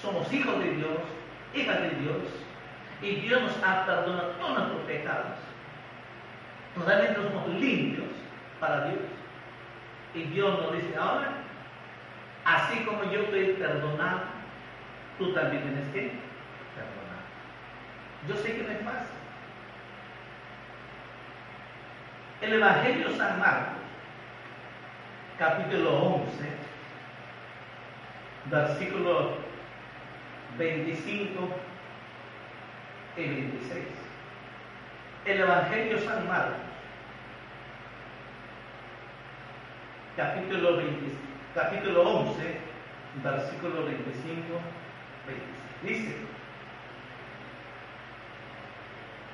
Somos 0.00 0.32
hijos 0.32 0.58
de 0.60 0.70
Dios, 0.76 0.98
hijas 1.54 1.80
de 1.82 1.90
Dios. 1.90 2.22
Y 3.02 3.16
Dios 3.26 3.42
nos 3.42 3.64
ha 3.64 3.84
perdonado 3.86 4.28
todos 4.32 4.58
nuestros 4.58 4.82
pecados. 4.82 5.38
Totalmente 6.76 7.16
somos 7.16 7.48
limpios 7.48 8.10
para 8.60 8.84
Dios. 8.84 9.00
Y 10.14 10.24
Dios 10.24 10.60
nos 10.60 10.72
dice, 10.72 10.96
ahora, 10.96 11.32
así 12.44 12.80
como 12.84 13.04
yo 13.04 13.24
te 13.26 13.50
he 13.50 13.54
perdonado, 13.54 14.20
tú 15.18 15.32
también 15.32 15.62
tienes 15.62 15.88
que 15.92 16.12
perdonar. 16.74 17.22
Yo 18.28 18.36
sé 18.36 18.56
que 18.56 18.62
me 18.62 18.74
pasa. 18.76 19.06
El 22.40 22.54
Evangelio 22.54 23.10
San 23.16 23.38
Marcos, 23.38 23.74
capítulo 25.38 25.98
11, 26.04 26.26
versículo 28.46 29.32
25 30.58 31.48
y 33.16 33.20
26. 33.20 33.84
El 35.26 35.40
Evangelio 35.40 35.98
San 35.98 36.26
Marcos, 36.26 36.69
capítulo, 40.20 40.76
20, 40.76 41.16
capítulo 41.54 42.02
11, 42.02 42.60
versículo 43.24 43.86
25, 43.86 44.60
26. 45.26 45.60
Dice, 45.82 46.16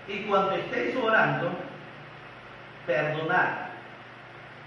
y 0.06 0.28
cuando 0.28 0.52
estéis 0.52 0.94
orando, 0.96 1.50
perdonad 2.86 3.66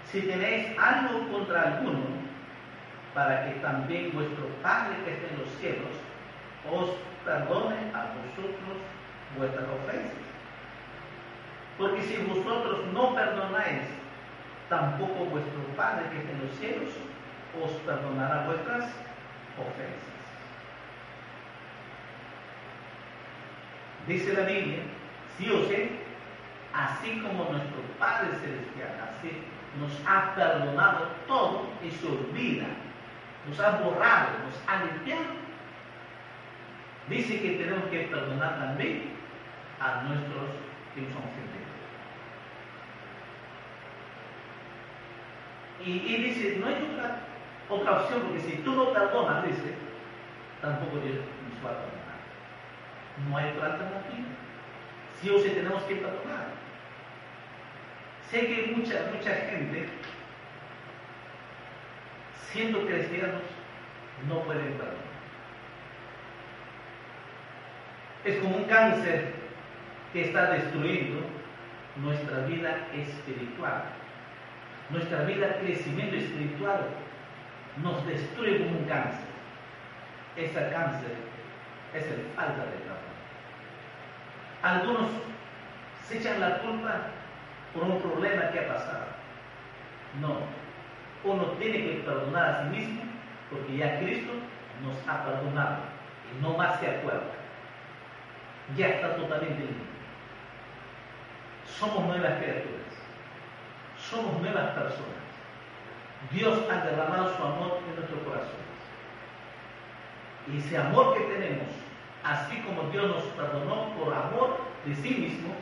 si 0.04 0.20
tenéis 0.20 0.76
algo 0.78 1.26
contra 1.32 1.62
alguno, 1.62 2.02
para 3.14 3.46
que 3.46 3.60
también 3.60 4.12
vuestro 4.12 4.46
Padre 4.62 4.96
que 5.04 5.12
está 5.12 5.26
en 5.26 5.40
los 5.40 5.50
cielos 5.58 5.96
os 6.70 6.90
perdone 7.24 7.76
a 7.94 8.12
vosotros 8.12 8.76
vuestras 9.38 9.64
ofensas. 9.64 10.26
Porque 11.78 12.02
si 12.02 12.16
vosotros 12.24 12.84
no 12.92 13.14
perdonáis, 13.14 13.99
tampoco 14.70 15.24
vuestro 15.26 15.60
Padre 15.76 16.08
que 16.10 16.18
está 16.18 16.30
en 16.30 16.46
los 16.46 16.56
cielos 16.56 16.88
os 17.60 17.72
perdonará 17.82 18.46
vuestras 18.46 18.84
ofensas. 19.58 20.20
Dice 24.06 24.32
la 24.32 24.46
Biblia, 24.46 24.78
sí 25.36 25.50
o 25.50 25.68
sí, 25.68 25.90
así 26.72 27.20
como 27.20 27.50
nuestro 27.50 27.82
Padre 27.98 28.28
Celestial, 28.40 29.10
así 29.10 29.42
nos 29.78 29.92
ha 30.06 30.34
perdonado 30.34 31.08
todo 31.26 31.66
y 31.82 31.90
se 31.90 32.06
olvida, 32.06 32.66
nos 33.48 33.60
ha 33.60 33.70
borrado, 33.78 34.28
nos 34.46 34.56
ha 34.68 34.84
limpiado. 34.84 35.40
Dice 37.08 37.40
que 37.42 37.50
tenemos 37.58 37.84
que 37.90 38.00
perdonar 38.04 38.58
también 38.60 39.10
a 39.80 40.02
nuestros 40.02 40.46
que 40.94 41.02
nos 41.02 41.16
han 41.16 41.69
Y, 45.84 46.16
dice, 46.16 46.58
no 46.58 46.66
hay 46.66 46.74
otra, 46.92 47.20
otra 47.68 48.02
opción, 48.02 48.22
porque 48.22 48.40
si 48.40 48.56
tú 48.58 48.74
no 48.74 48.92
perdonas, 48.92 49.46
dice, 49.46 49.74
tampoco 50.60 50.98
Dios 50.98 51.16
nos 51.16 51.64
va 51.64 51.70
a 51.70 51.80
perdonar. 51.80 52.00
No 53.28 53.36
hay 53.36 53.50
otra 53.50 53.72
alternativa. 53.72 54.28
Sí 55.20 55.30
o 55.30 55.38
sí 55.38 55.50
tenemos 55.50 55.82
que 55.84 55.96
perdonar. 55.96 56.48
Sé 58.30 58.46
que 58.46 58.72
mucha, 58.76 59.10
mucha 59.12 59.34
gente, 59.34 59.88
siendo 62.52 62.86
cristianos, 62.86 63.42
no 64.28 64.42
pueden 64.42 64.72
perdonar. 64.74 65.10
Es 68.24 68.36
como 68.36 68.56
un 68.58 68.64
cáncer 68.64 69.32
que 70.12 70.26
está 70.26 70.50
destruyendo 70.52 71.22
nuestra 71.96 72.40
vida 72.40 72.86
espiritual. 72.94 73.99
Nuestra 74.92 75.22
vida 75.22 75.56
crecimiento 75.60 76.16
espiritual 76.16 76.88
nos 77.82 78.04
destruye 78.06 78.58
como 78.58 78.78
un 78.78 78.84
cáncer. 78.86 79.30
Ese 80.36 80.70
cáncer 80.70 81.14
es 81.94 82.04
el 82.06 82.26
falta 82.34 82.64
de 82.64 82.76
perdón. 82.78 83.10
Algunos 84.62 85.10
se 86.04 86.18
echan 86.18 86.40
la 86.40 86.58
culpa 86.58 87.02
por 87.72 87.84
un 87.84 88.00
problema 88.00 88.50
que 88.50 88.60
ha 88.60 88.68
pasado. 88.68 89.06
No, 90.20 90.38
uno 91.24 91.44
tiene 91.58 91.78
que 91.78 92.02
perdonar 92.04 92.44
a 92.44 92.62
sí 92.62 92.68
mismo 92.76 93.02
porque 93.50 93.76
ya 93.76 93.98
Cristo 94.00 94.32
nos 94.82 94.96
ha 95.08 95.24
perdonado 95.24 95.78
y 96.30 96.42
no 96.42 96.56
más 96.56 96.80
se 96.80 96.88
acuerda. 96.88 97.32
Ya 98.76 98.88
está 98.88 99.16
totalmente 99.16 99.60
limpio. 99.60 99.90
Somos 101.64 102.06
nuevas 102.06 102.38
criaturas, 102.38 102.79
somos 104.10 104.40
nuevas 104.40 104.70
personas. 104.70 105.20
Dios 106.32 106.58
ha 106.70 106.84
derramado 106.84 107.34
su 107.36 107.42
amor 107.42 107.78
en 107.88 107.96
nuestros 107.96 108.20
corazones. 108.22 108.60
Y 110.48 110.58
ese 110.58 110.76
amor 110.76 111.16
que 111.16 111.24
tenemos, 111.24 111.68
así 112.24 112.60
como 112.62 112.90
Dios 112.90 113.08
nos 113.08 113.22
perdonó 113.34 113.94
por 113.94 114.12
amor 114.12 114.60
de 114.84 114.94
sí 114.96 115.10
mismo, 115.10 115.54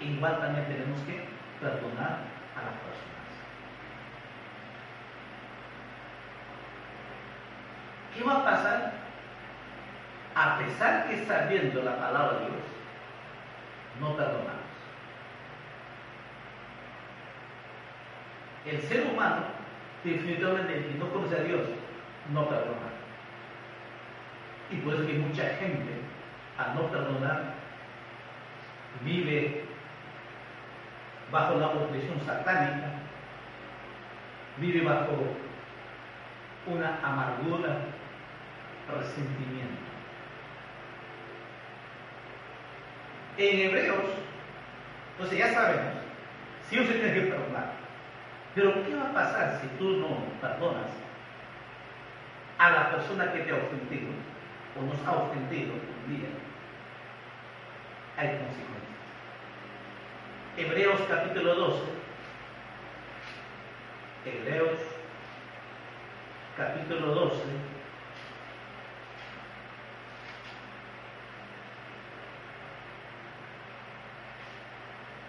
igual 0.00 0.40
también 0.40 0.66
tenemos 0.66 1.00
que 1.02 1.24
perdonar 1.60 2.18
a 2.56 2.62
las 2.62 2.74
personas. 2.82 3.12
¿Qué 8.14 8.24
va 8.24 8.38
a 8.38 8.44
pasar? 8.44 8.92
A 10.34 10.58
pesar 10.58 11.08
que 11.08 11.24
sabiendo 11.24 11.82
la 11.82 11.96
palabra 11.96 12.38
de 12.38 12.46
Dios, 12.46 12.62
no 14.00 14.16
perdonamos. 14.16 14.61
El 18.64 18.80
ser 18.82 19.06
humano, 19.06 19.44
definitivamente, 20.04 20.86
que 20.86 20.98
no 20.98 21.10
conoce 21.10 21.36
a 21.36 21.42
Dios, 21.42 21.62
no 22.32 22.48
perdona. 22.48 22.92
Y 24.70 24.76
por 24.76 24.94
eso 24.94 25.06
que 25.06 25.14
mucha 25.14 25.44
gente, 25.56 26.00
al 26.56 26.74
no 26.74 26.88
perdonar, 26.90 27.54
vive 29.04 29.64
bajo 31.30 31.56
la 31.56 31.68
opresión 31.68 32.20
satánica, 32.24 32.92
vive 34.58 34.84
bajo 34.84 35.12
una 36.66 36.98
amargura, 37.02 37.78
resentimiento. 38.88 39.82
En 43.38 43.60
Hebreos, 43.60 44.04
entonces 45.12 45.38
ya 45.38 45.52
sabemos, 45.52 45.94
si 46.68 46.78
usted 46.78 47.00
tiene 47.00 47.14
que 47.14 47.32
perdonar, 47.32 47.81
pero 48.54 48.84
¿qué 48.84 48.94
va 48.94 49.08
a 49.08 49.14
pasar 49.14 49.60
si 49.60 49.66
tú 49.78 49.96
no 49.96 50.08
perdonas 50.40 50.90
a 52.58 52.70
la 52.70 52.90
persona 52.90 53.32
que 53.32 53.40
te 53.40 53.50
ha 53.50 53.56
ofendido 53.56 54.10
o 54.78 54.82
nos 54.82 55.06
ha 55.06 55.22
ofendido 55.22 55.72
un 55.72 56.16
día? 56.16 56.28
Hay 58.18 58.28
consecuencias. 58.28 58.72
Hebreos 60.58 61.00
capítulo 61.08 61.54
12. 61.54 61.80
Hebreos 64.26 64.78
capítulo 66.58 67.06
12. 67.06 67.36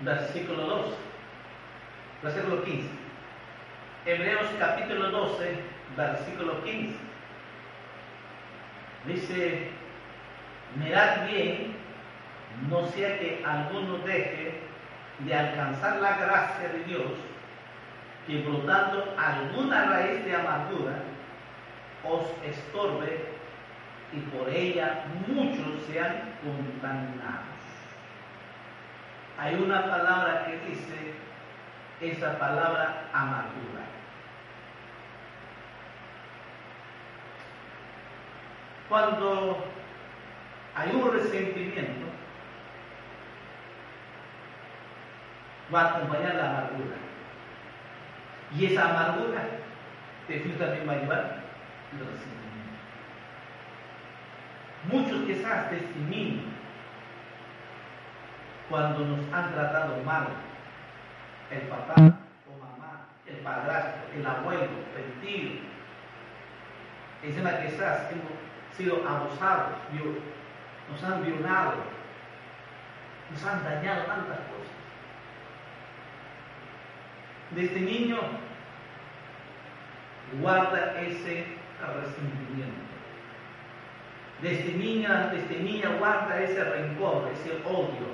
Versículo 0.02 0.62
2. 0.64 0.86
Versículo 2.22 2.64
15. 2.64 3.03
Hebreos 4.06 4.48
capítulo 4.60 5.12
12, 5.12 5.60
versículo 5.96 6.62
15. 6.62 6.94
Dice, 9.06 9.70
mirad 10.76 11.26
bien, 11.26 11.78
no 12.70 12.86
sea 12.88 13.18
que 13.18 13.42
alguno 13.46 14.00
deje 14.00 14.60
de 15.20 15.34
alcanzar 15.34 16.02
la 16.02 16.18
gracia 16.18 16.68
de 16.68 16.84
Dios, 16.84 17.14
que 18.28 18.42
brotando 18.42 19.16
alguna 19.18 19.86
raíz 19.86 20.26
de 20.26 20.36
amargura 20.36 20.96
os 22.04 22.26
estorbe 22.46 23.26
y 24.12 24.20
por 24.36 24.50
ella 24.50 25.06
muchos 25.28 25.82
sean 25.88 26.34
contaminados. 26.44 27.56
Hay 29.38 29.56
una 29.56 29.90
palabra 29.90 30.46
que 30.46 30.60
dice 30.70 31.14
esa 32.12 32.38
palabra 32.38 33.10
amargura. 33.14 33.84
Cuando 38.90 39.66
hay 40.76 40.92
un 40.92 41.12
resentimiento, 41.12 42.08
va 45.74 45.82
a 45.82 45.90
acompañar 45.90 46.36
la 46.36 46.50
amargura. 46.50 46.96
Y 48.56 48.66
esa 48.66 48.90
amargura 48.90 49.42
también 50.28 50.88
va 50.88 50.94
a 50.94 50.98
llevar 50.98 51.38
el 51.92 52.00
resentimiento. 52.00 52.44
Muchos 54.92 55.26
quizás 55.26 55.70
testimonio 55.70 56.54
cuando 58.70 59.06
nos 59.06 59.20
han 59.34 59.54
tratado 59.54 60.04
mal, 60.04 60.28
el 61.54 61.68
papá 61.68 61.96
o 61.96 62.60
mamá, 62.60 63.08
el 63.28 63.36
padrastro, 63.38 64.02
el 64.16 64.26
abuelo, 64.26 64.78
el 64.98 65.22
tío, 65.22 65.52
encima 67.24 67.62
quizás 67.62 68.12
hemos 68.12 68.34
sido 68.76 69.08
abusados, 69.08 69.74
nos 70.90 71.04
han 71.04 71.24
violado, 71.24 71.74
nos 73.32 73.46
han 73.46 73.64
dañado 73.64 74.04
tantas 74.04 74.38
cosas. 74.38 74.74
Desde 77.52 77.80
niño 77.80 78.18
guarda 80.42 81.00
ese 81.02 81.46
resentimiento. 81.80 82.84
Desde 84.42 84.74
niña, 84.74 85.28
desde 85.32 85.60
niña 85.60 85.90
guarda 86.00 86.42
ese 86.42 86.64
rencor, 86.64 87.32
ese 87.34 87.62
odio, 87.66 88.08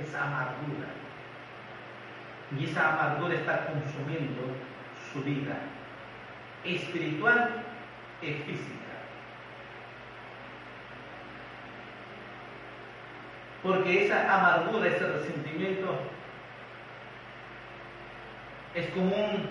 esa 0.00 0.24
amargura. 0.24 0.88
Y 2.58 2.64
esa 2.64 2.92
amargura 2.92 3.34
está 3.34 3.66
consumiendo 3.66 4.42
su 5.12 5.22
vida 5.22 5.56
espiritual 6.64 7.62
y 8.22 8.26
física. 8.26 8.76
Porque 13.62 14.06
esa 14.06 14.32
amargura, 14.32 14.88
ese 14.88 15.06
resentimiento 15.06 15.98
es 18.74 18.86
como, 18.90 19.16
un, 19.16 19.48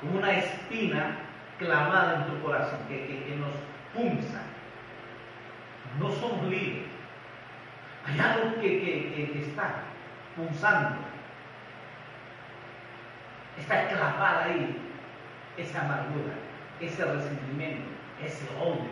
como 0.00 0.18
una 0.18 0.32
espina 0.32 1.18
clavada 1.58 2.16
en 2.16 2.32
tu 2.32 2.42
corazón 2.42 2.80
que, 2.88 3.06
que 3.06 3.36
nos 3.36 3.54
punza. 3.94 4.42
No 5.98 6.10
somos 6.10 6.44
libres. 6.48 6.84
Hay 8.06 8.20
algo 8.20 8.60
que, 8.60 9.40
está 9.46 9.84
pulsando. 10.36 11.13
Está 13.58 13.88
clavada 13.88 14.44
ahí 14.44 14.76
esa 15.56 15.82
amargura, 15.82 16.34
ese 16.80 17.04
resentimiento, 17.04 17.84
ese 18.22 18.44
odio, 18.60 18.90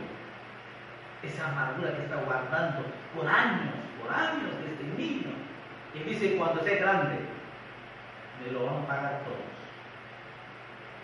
esa 1.22 1.48
amargura 1.48 1.96
que 1.96 2.02
está 2.02 2.16
guardando 2.16 2.84
por 3.14 3.26
años, 3.26 3.74
por 4.00 4.14
años 4.14 4.52
desde 4.64 4.96
niño. 4.96 5.32
Y 5.94 5.98
dice, 6.04 6.36
cuando 6.36 6.62
sea 6.62 6.78
grande, 6.78 7.18
me 8.44 8.52
lo 8.52 8.66
van 8.66 8.84
a 8.84 8.86
pagar 8.86 9.20
todos. 9.24 9.38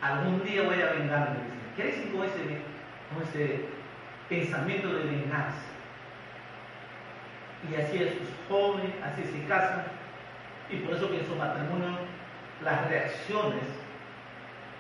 Algún 0.01 0.45
día 0.45 0.63
voy 0.63 0.81
a 0.81 0.93
vengarme. 0.93 1.37
¿Qué 1.77 1.85
decir 1.85 2.13
con 2.13 2.25
ese, 2.25 2.63
con 3.13 3.23
ese 3.23 3.65
pensamiento 4.29 4.89
de 4.89 5.05
venganza? 5.05 5.69
y 7.67 7.75
así 7.75 8.03
es 8.03 8.13
sus 8.15 8.29
jóvenes, 8.49 8.93
así 9.05 9.25
se 9.25 9.45
casan, 9.47 9.85
y 10.71 10.77
por 10.77 10.95
eso 10.95 11.11
que 11.11 11.21
en 11.21 11.27
su 11.27 11.35
matrimonio 11.35 11.99
las 12.63 12.89
reacciones 12.89 13.65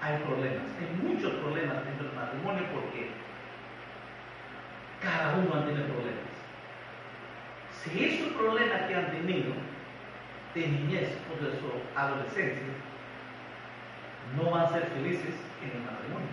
hay 0.01 0.19
problemas, 0.19 0.64
hay 0.79 1.09
muchos 1.09 1.33
problemas 1.35 1.85
dentro 1.85 2.07
del 2.07 2.14
matrimonio 2.14 2.64
porque 2.73 3.11
cada 5.01 5.37
uno 5.37 5.64
tiene 5.64 5.85
problemas. 5.85 6.29
Si 7.71 8.05
esos 8.05 8.33
problemas 8.35 8.83
que 8.83 8.95
han 8.95 9.11
tenido 9.11 9.53
de 10.55 10.67
niñez 10.67 11.19
o 11.33 11.45
de 11.45 11.53
su 11.53 11.99
adolescencia 11.99 12.62
no 14.37 14.51
van 14.51 14.67
a 14.67 14.69
ser 14.71 14.87
felices 14.87 15.35
en 15.62 15.71
el 15.71 15.85
matrimonio. 15.85 16.29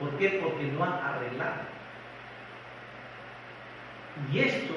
¿Por 0.00 0.18
qué? 0.18 0.40
Porque 0.42 0.64
no 0.64 0.84
han 0.84 0.92
arreglado 0.92 1.74
y 4.32 4.38
esto, 4.38 4.74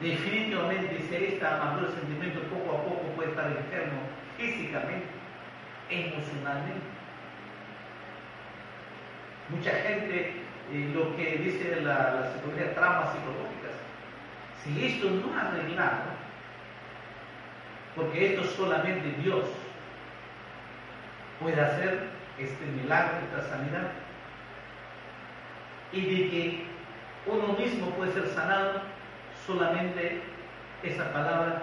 definitivamente, 0.00 1.02
si 1.08 1.14
esta 1.14 1.56
amargura 1.56 1.92
sentimiento 1.92 2.40
poco 2.42 2.76
a 2.76 2.82
poco 2.84 3.12
puede 3.16 3.30
estar 3.30 3.46
enfermo 3.46 4.00
físicamente, 4.38 5.06
emocionalmente. 5.90 6.86
Mucha 9.50 9.70
gente, 9.70 10.42
eh, 10.72 10.90
lo 10.94 11.16
que 11.16 11.38
dice 11.38 11.80
la, 11.82 12.14
la 12.14 12.32
psicología, 12.32 12.74
tramas 12.74 13.12
psicológicas, 13.12 13.76
si 14.62 14.86
esto 14.86 15.10
no 15.10 15.36
ha 15.36 15.48
arreglado, 15.48 16.10
porque 17.96 18.34
esto 18.34 18.44
solamente 18.56 19.20
Dios 19.22 19.44
puede 21.40 21.60
hacer 21.60 22.08
este 22.38 22.64
milagro, 22.66 23.18
esta 23.24 23.50
sanidad, 23.50 23.90
y 25.92 26.00
de 26.02 26.30
que 26.30 26.64
uno 27.26 27.54
mismo 27.54 27.90
puede 27.90 28.12
ser 28.12 28.28
sanado 28.28 28.89
solamente 29.50 30.22
esa 30.82 31.12
palabra, 31.12 31.62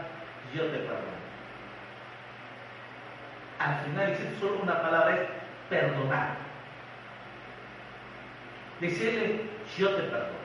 yo 0.53 0.63
te 0.65 0.77
perdono. 0.79 1.17
Al 3.59 3.75
final 3.85 4.09
existe 4.11 4.39
solo 4.39 4.59
una 4.61 4.81
palabra, 4.81 5.15
es 5.15 5.29
perdonar. 5.69 6.35
Decirle, 8.79 9.41
yo 9.77 9.89
te 9.95 10.03
perdono. 10.03 10.37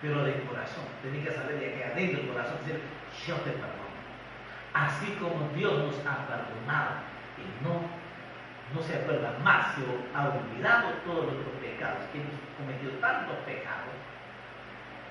Pero 0.00 0.24
de 0.24 0.42
corazón, 0.44 0.84
tiene 1.02 1.24
que 1.24 1.32
saber 1.32 1.60
de 1.60 1.74
aquí 1.74 1.82
adentro 1.82 2.22
del 2.22 2.32
corazón, 2.32 2.56
decir, 2.64 2.80
yo 3.26 3.36
te 3.36 3.50
perdono. 3.50 3.92
Así 4.74 5.06
como 5.20 5.48
Dios 5.54 5.72
nos 5.78 6.06
ha 6.06 6.26
perdonado 6.26 6.92
y 7.38 7.64
no 7.64 8.02
no 8.74 8.80
se 8.82 8.96
acuerda 8.96 9.36
más, 9.44 9.74
se 9.74 9.82
ha 10.16 10.28
olvidado 10.28 10.88
todos 11.04 11.26
los 11.26 11.44
pecados, 11.60 12.08
que 12.10 12.20
hemos 12.20 12.32
cometido 12.56 12.92
tantos 13.00 13.36
pecados, 13.44 13.92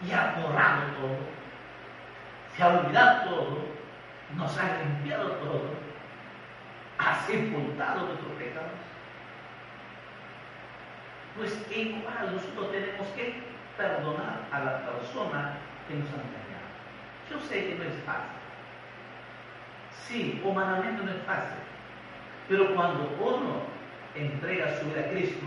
y 0.06 0.12
ha 0.12 0.36
borrado 0.38 0.82
todo, 1.00 1.18
se 2.56 2.64
ha 2.64 2.68
olvidado 2.68 3.30
todo, 3.30 3.58
nos 4.36 4.58
ha 4.58 4.78
limpiado 4.84 5.32
todo, 5.34 5.70
ha 6.98 7.16
sepultado 7.26 8.06
nuestros 8.08 8.32
pecados. 8.34 8.72
Pues 11.38 11.66
igual 11.76 12.36
nosotros 12.36 12.72
tenemos 12.72 13.08
que 13.10 13.42
perdonar 13.78 14.42
a 14.52 14.60
la 14.60 14.86
persona 14.86 15.58
que 15.88 15.96
nos 15.96 16.08
ha 16.10 16.16
engañado. 16.16 16.52
Yo 17.30 17.40
sé 17.40 17.68
que 17.68 17.76
no 17.76 17.84
es 17.86 17.96
fácil. 18.06 18.42
Sí, 19.92 20.42
humanamente 20.44 21.04
no 21.04 21.12
es 21.12 21.24
fácil. 21.24 21.58
Pero 22.50 22.76
cuando 22.76 23.16
uno 23.22 23.62
entrega 24.14 24.78
su 24.78 24.88
vida 24.88 25.02
a 25.02 25.10
Cristo, 25.12 25.46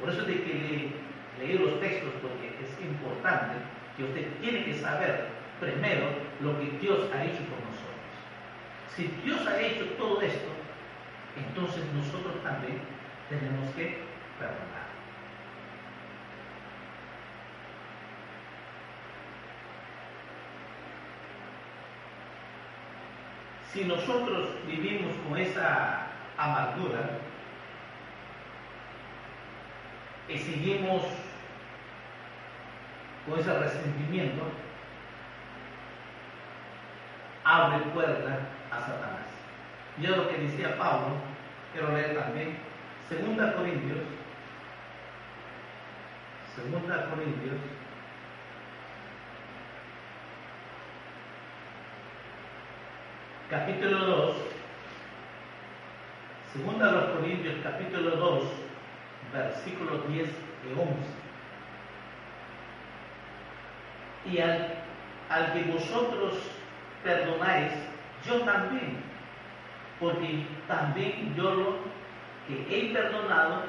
por 0.00 0.08
eso 0.08 0.22
de 0.22 0.42
que 0.42 1.01
leer 1.38 1.60
los 1.60 1.80
textos, 1.80 2.12
porque 2.20 2.48
es 2.62 2.84
importante 2.84 3.56
que 3.96 4.04
usted 4.04 4.26
tiene 4.40 4.64
que 4.64 4.74
saber 4.74 5.28
primero 5.60 6.06
lo 6.40 6.58
que 6.58 6.70
Dios 6.78 7.08
ha 7.12 7.24
hecho 7.24 7.42
por 7.44 7.58
nosotros. 7.60 7.92
Si 8.96 9.06
Dios 9.24 9.46
ha 9.46 9.60
hecho 9.60 9.84
todo 9.96 10.20
esto, 10.20 10.48
entonces 11.36 11.84
nosotros 11.94 12.42
también 12.42 12.80
tenemos 13.28 13.70
que 13.74 14.02
perdonar. 14.38 14.82
Si 23.72 23.84
nosotros 23.84 24.50
vivimos 24.66 25.12
con 25.26 25.38
esa 25.38 26.08
amargura 26.36 27.18
y 30.28 30.36
seguimos 30.36 31.02
con 33.26 33.38
ese 33.38 33.58
resentimiento, 33.58 34.42
abre 37.44 37.78
puerta 37.92 38.38
a 38.70 38.80
Satanás. 38.80 39.26
Yo 39.98 40.16
lo 40.16 40.28
que 40.28 40.38
decía 40.38 40.76
Pablo, 40.76 41.14
quiero 41.72 41.92
leer 41.92 42.18
también, 42.18 42.58
Segunda 43.08 43.54
Corintios, 43.54 43.98
Segunda 46.54 47.10
Corintios, 47.10 47.56
capítulo 53.50 53.98
2, 53.98 54.36
Segunda 56.52 56.86
de 56.86 56.92
los 56.92 57.04
Corintios, 57.16 57.54
capítulo 57.62 58.10
2, 58.16 58.44
versículos 59.32 60.08
10 60.08 60.28
y 60.28 60.72
11. 60.72 61.21
Y 64.30 64.38
al, 64.38 64.74
al 65.28 65.52
que 65.52 65.64
vosotros 65.64 66.34
perdonáis, 67.02 67.72
yo 68.24 68.40
también, 68.42 69.02
porque 69.98 70.46
también 70.68 71.34
yo 71.36 71.54
lo 71.54 71.76
que 72.46 72.66
he 72.70 72.92
perdonado, 72.92 73.64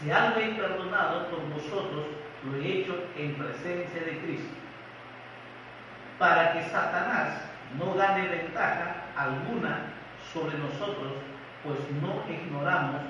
si 0.00 0.10
algo 0.10 0.40
he 0.40 0.54
perdonado 0.54 1.28
por 1.28 1.40
vosotros, 1.50 2.06
lo 2.44 2.56
he 2.56 2.80
hecho 2.80 3.04
en 3.16 3.34
presencia 3.34 4.02
de 4.02 4.18
Cristo, 4.18 4.54
para 6.18 6.52
que 6.52 6.62
Satanás 6.64 7.42
no 7.78 7.94
gane 7.94 8.28
ventaja 8.28 9.04
alguna 9.16 9.78
sobre 10.32 10.58
nosotros, 10.58 11.12
pues 11.64 11.78
no 12.00 12.22
ignoramos 12.32 13.02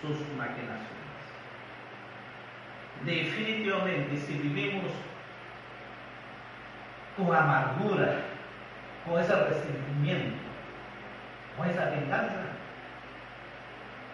sus 0.00 0.18
maquinaciones. 0.36 0.92
Definitivamente, 3.04 4.16
si 4.16 4.34
vivimos 4.34 4.92
con 7.16 7.34
amargura, 7.34 8.14
con 9.04 9.20
ese 9.20 9.34
resentimiento, 9.34 10.36
con 11.56 11.68
esa 11.68 11.86
venganza, 11.86 12.52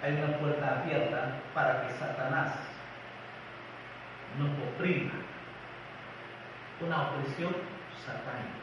hay 0.02 0.12
una 0.14 0.38
puerta 0.38 0.80
abierta 0.80 1.32
para 1.54 1.86
que 1.86 1.94
Satanás 1.94 2.54
nos 4.38 4.50
oprima. 4.68 5.12
Una 6.80 7.08
opresión 7.08 7.52
satánica. 8.04 8.58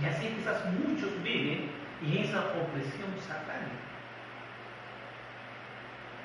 Y 0.00 0.06
así 0.06 0.28
quizás 0.28 0.64
muchos 0.72 1.22
viven 1.22 1.70
en 2.02 2.18
esa 2.18 2.40
opresión 2.40 3.10
satánica. 3.20 3.76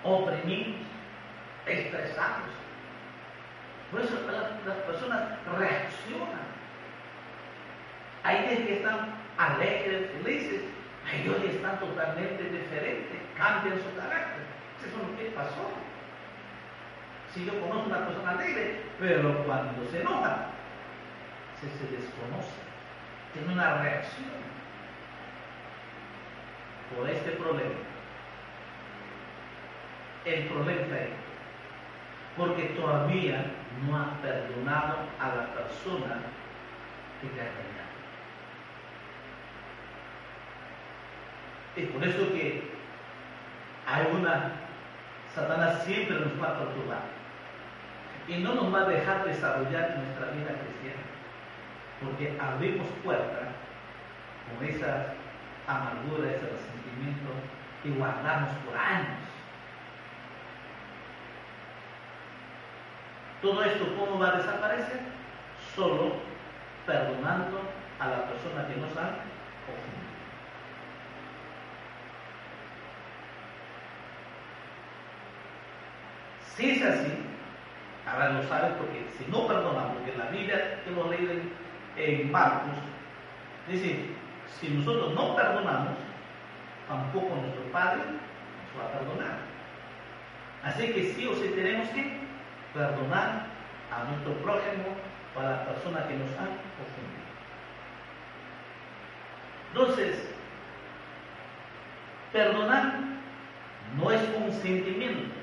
Oprimidos, 0.03 0.75
estresados. 1.65 2.62
Por 3.93 4.01
eso 4.01 4.15
las, 4.25 4.77
personas 4.87 5.21
reaccionan. 5.55 6.41
Hay 8.23 8.41
días 8.47 8.59
que 8.67 8.73
están 8.77 9.13
alegres, 9.37 10.09
felices, 10.23 10.61
hay 11.05 11.29
otros 11.29 11.43
que 11.43 11.51
están 11.51 11.79
totalmente 11.79 12.43
diferentes, 12.43 13.19
cambian 13.37 13.77
su 13.77 13.95
carácter. 13.95 14.41
Eso 14.79 14.97
es 14.97 15.07
lo 15.07 15.17
que 15.17 15.35
pasó. 15.35 15.69
Si 17.35 17.45
yo 17.45 17.59
conozco 17.61 17.85
una 17.85 18.07
persona 18.07 18.31
alegre, 18.31 18.81
pero 18.99 19.45
cuando 19.45 19.85
se 19.91 20.01
enoja, 20.01 20.47
se, 21.61 21.69
se 21.69 21.95
desconoce 21.95 22.63
tiene 23.33 23.53
una 23.53 23.81
reacción 23.81 24.31
por 26.95 27.09
este 27.09 27.31
problema. 27.31 27.79
El 30.25 30.45
problema 30.45 30.81
está 30.81 30.95
ahí, 30.95 31.13
porque 32.37 32.63
todavía 32.79 33.45
no 33.81 33.97
ha 33.97 34.21
perdonado 34.21 34.97
a 35.19 35.27
la 35.27 35.53
persona 35.53 36.21
que 37.21 37.27
te 37.29 37.41
ha 37.41 37.45
engañado. 37.45 37.93
Es 41.75 41.89
por 41.89 42.03
eso 42.03 42.33
que 42.33 42.71
hay 43.87 44.07
una, 44.13 44.51
Satanás 45.33 45.83
siempre 45.83 46.19
nos 46.19 46.41
va 46.41 46.49
a 46.49 46.57
torturar 46.59 47.01
y 48.27 48.35
no 48.37 48.53
nos 48.53 48.73
va 48.73 48.81
a 48.81 48.89
dejar 48.89 49.25
desarrollar 49.25 49.97
nuestra 49.97 50.27
vida 50.31 50.51
cristiana 50.59 51.03
porque 52.01 52.37
abrimos 52.39 52.87
puerta 53.03 53.53
con 54.47 54.67
esa 54.67 55.13
amargura, 55.67 56.29
ese 56.29 56.45
resentimiento 56.45 57.31
y 57.83 57.89
guardamos 57.91 58.49
por 58.65 58.77
años. 58.77 59.32
Todo 63.43 63.61
esto, 63.61 63.85
¿cómo 63.99 64.17
va 64.17 64.29
a 64.29 64.37
desaparecer? 64.37 65.01
Solo 65.75 66.13
perdonando 66.85 67.59
a 67.99 68.07
la 68.07 68.25
persona 68.29 68.65
que 68.67 68.79
nos 68.79 68.91
ha 68.95 69.19
ofendido. 69.67 70.13
Si 76.55 76.69
es 76.69 76.83
así, 76.83 77.11
ahora 78.07 78.29
lo 78.29 78.43
saben 78.43 78.75
porque 78.75 79.05
si 79.17 79.29
no 79.29 79.45
perdonamos, 79.45 79.97
porque 79.97 80.17
la 80.17 80.29
Biblia 80.29 80.81
que 80.85 80.91
lo 80.91 81.09
leen 81.09 81.51
en 81.97 82.31
Marcos, 82.31 82.77
dice, 83.67 84.05
si 84.47 84.69
nosotros 84.69 85.15
no 85.15 85.35
perdonamos, 85.35 85.97
tampoco 86.87 87.35
nuestro 87.35 87.63
Padre 87.73 88.03
nos 88.05 88.81
va 88.81 88.87
a 88.87 88.99
perdonar. 88.99 89.37
Así 90.63 90.93
que 90.93 91.11
sí 91.11 91.27
o 91.27 91.35
sí 91.35 91.51
tenemos 91.53 91.89
que 91.89 92.22
perdonar 92.73 93.45
a 93.91 94.03
nuestro 94.09 94.33
prójimo 94.43 94.95
o 95.35 95.39
a 95.39 95.43
la 95.43 95.65
persona 95.65 96.07
que 96.07 96.15
nos 96.15 96.29
ha 96.31 96.49
ofendido. 96.81 97.23
Entonces, 99.71 100.29
perdonar 102.31 102.93
no 103.97 104.11
es 104.11 104.21
un 104.37 104.51
sentimiento. 104.51 105.33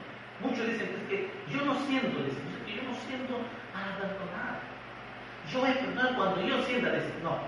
Muchos 0.41 0.67
dicen 0.67 0.89
pues, 0.93 1.09
que 1.09 1.31
yo 1.53 1.65
no 1.65 1.75
siento, 1.87 2.23
dicen, 2.23 2.43
que 2.67 2.77
yo 2.77 2.83
no 2.83 2.95
siento 2.95 3.35
a 3.75 3.99
perdonar. 3.99 4.61
Yo 5.53 5.61
voy 5.61 5.71
a 5.71 5.75
perdonar 5.75 6.17
cuando 6.17 6.41
yo 6.43 6.63
sienta 6.63 6.91
decir, 6.91 7.15
no, 7.23 7.39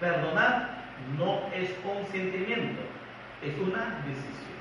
perdonar 0.00 0.84
no 1.18 1.48
es 1.52 1.70
un 1.84 2.06
sentimiento, 2.06 2.82
es 3.42 3.58
una 3.58 4.02
decisión. 4.06 4.54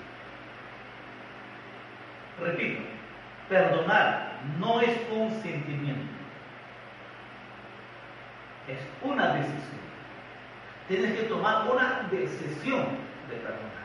Repito, 2.40 2.93
perdonar 3.50 4.34
no 4.60 4.82
es 4.82 4.98
un 5.12 5.32
sentimiento, 5.42 6.12
es 8.68 8.80
una 9.02 9.34
decisión. 9.34 9.84
Tienes 10.88 11.14
que 11.20 11.24
tomar 11.24 11.70
una 11.72 12.08
decisión 12.12 12.86
de 13.30 13.36
perdonar. 13.38 13.84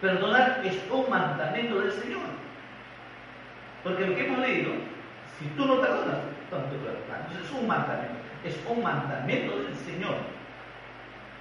Perdonar 0.00 0.60
es 0.64 0.78
un 0.90 1.10
mandamiento 1.10 1.80
del 1.80 1.92
Señor. 1.92 2.22
Porque 3.84 4.06
lo 4.06 4.14
que 4.16 4.26
hemos 4.26 4.38
leído, 4.40 4.72
si 5.38 5.46
tú 5.56 5.66
no 5.66 5.80
perdonas, 5.80 6.18
entonces 6.44 7.44
es 7.44 7.50
un 7.52 7.66
mandamiento, 7.66 8.18
es 8.44 8.58
un 8.66 8.82
mandamiento 8.82 9.58
del 9.58 9.74
Señor. 9.76 10.16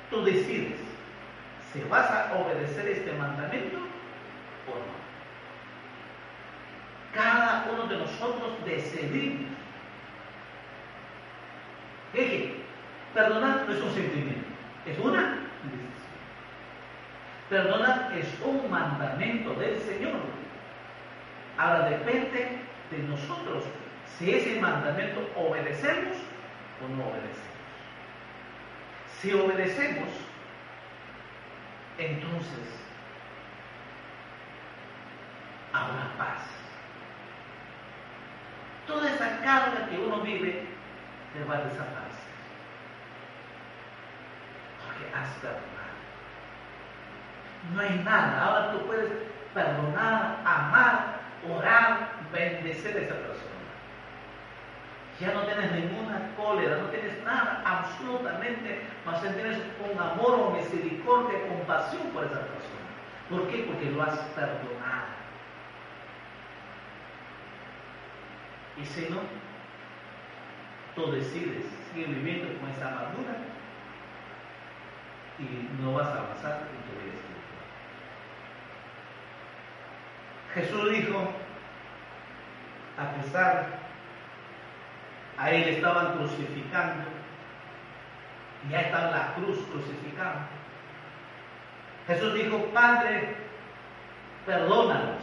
Tú 0.09 0.23
decides 0.23 0.79
si 1.71 1.81
vas 1.89 2.09
a 2.09 2.33
obedecer 2.35 2.87
este 2.89 3.11
mandamiento 3.13 3.77
o 3.77 4.75
no. 4.75 5.06
Cada 7.13 7.69
uno 7.71 7.87
de 7.87 7.97
nosotros 7.97 8.53
decidimos. 8.65 9.57
que 12.13 12.63
perdonar 13.13 13.65
no 13.67 13.73
es 13.73 13.81
un 13.81 13.93
sentimiento, 13.93 14.47
es 14.85 14.97
una 14.99 15.21
decisión. 15.63 15.97
Perdonar 17.49 18.11
es 18.17 18.27
un 18.43 18.69
mandamiento 18.69 19.53
del 19.55 19.79
Señor. 19.79 20.19
Ahora 21.57 21.89
depende 21.89 22.59
de 22.91 22.97
nosotros 22.99 23.63
si 24.17 24.33
ese 24.33 24.59
mandamiento 24.59 25.29
obedecemos 25.35 26.17
o 26.83 26.95
no 26.95 27.03
obedecemos. 27.09 27.47
Si 29.19 29.33
obedecemos, 29.33 30.09
entonces 31.97 32.79
habrá 35.73 36.17
paz. 36.17 36.56
Toda 38.87 39.09
esa 39.09 39.41
carga 39.41 39.87
que 39.89 39.97
uno 39.99 40.21
vive 40.21 40.65
te 41.33 41.43
va 41.43 41.55
a 41.55 41.61
desaparecer. 41.61 42.33
Porque 44.81 45.13
has 45.13 45.29
perdonado. 45.41 45.97
No 47.73 47.81
hay 47.81 48.03
nada. 48.03 48.43
Ahora 48.43 48.71
tú 48.71 48.87
puedes 48.87 49.11
perdonar, 49.53 50.37
amar, 50.45 51.19
orar, 51.53 52.11
bendecer 52.31 52.95
a 52.95 53.01
esa 53.01 53.15
persona. 53.15 53.57
Ya 55.19 55.33
no 55.33 55.41
tienes 55.41 55.71
ninguna 55.71 56.29
cólera, 56.37 56.77
no 56.77 56.89
tienes 56.89 57.23
nada, 57.23 57.63
absolutamente, 57.65 58.85
más 59.03 59.19
tienes 59.21 59.57
un 59.91 59.99
amor 59.99 60.39
o 60.39 60.51
misericordia, 60.51 61.47
compasión 61.47 62.03
por 62.13 62.23
esa 62.23 62.39
persona. 62.39 62.87
¿Por 63.29 63.47
qué? 63.47 63.63
Porque 63.63 63.91
lo 63.91 64.03
has 64.03 64.17
perdonado. 64.35 65.17
Y 68.81 68.85
si 68.85 69.09
no, 69.09 69.21
tú 70.95 71.11
decides 71.11 71.63
seguir 71.91 72.07
viviendo 72.09 72.59
con 72.59 72.69
esa 72.69 72.89
amargura 72.89 73.37
y 75.39 75.81
no 75.81 75.93
vas 75.93 76.07
a 76.07 76.19
avanzar 76.19 76.61
en 76.61 76.81
tu 76.83 77.01
vida 77.01 77.13
espiritual. 77.15 77.37
Jesús 80.53 80.91
dijo, 80.91 81.31
a 82.97 83.21
pesar, 83.21 83.79
a 85.37 85.51
él 85.51 85.63
estaban 85.69 86.17
crucificando, 86.17 87.03
ya 88.69 88.81
está 88.81 89.11
la 89.11 89.33
cruz 89.35 89.57
crucificada. 89.71 90.47
Jesús 92.07 92.33
dijo, 92.33 92.57
Padre, 92.73 93.35
perdónanos, 94.45 95.21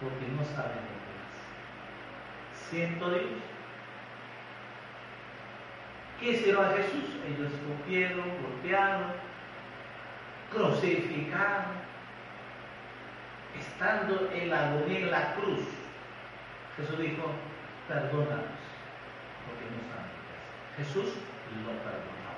porque 0.00 0.26
no 0.28 0.44
sabemos 0.44 0.99
110. 2.70 3.22
¿Qué 6.20 6.30
hicieron 6.30 6.64
a 6.64 6.70
Jesús? 6.70 7.04
Ellos 7.26 7.52
cogieron, 7.66 8.24
golpearon, 8.42 9.12
crucificaron. 10.52 11.80
Estando 13.58 14.30
en 14.32 14.50
la 14.50 14.68
agonía 14.68 14.98
en 15.00 15.10
la 15.10 15.34
cruz, 15.34 15.60
Jesús 16.76 16.98
dijo, 16.98 17.32
perdónanos, 17.88 18.60
porque 19.44 19.64
no 19.66 19.82
saben 19.90 20.10
Jesús 20.76 21.14
lo 21.64 21.72
perdonó 21.82 22.32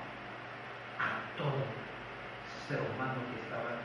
a 0.97 1.37
todo 1.37 1.63
ser 2.67 2.79
humano 2.79 3.21
que 3.29 3.41
estaba 3.41 3.77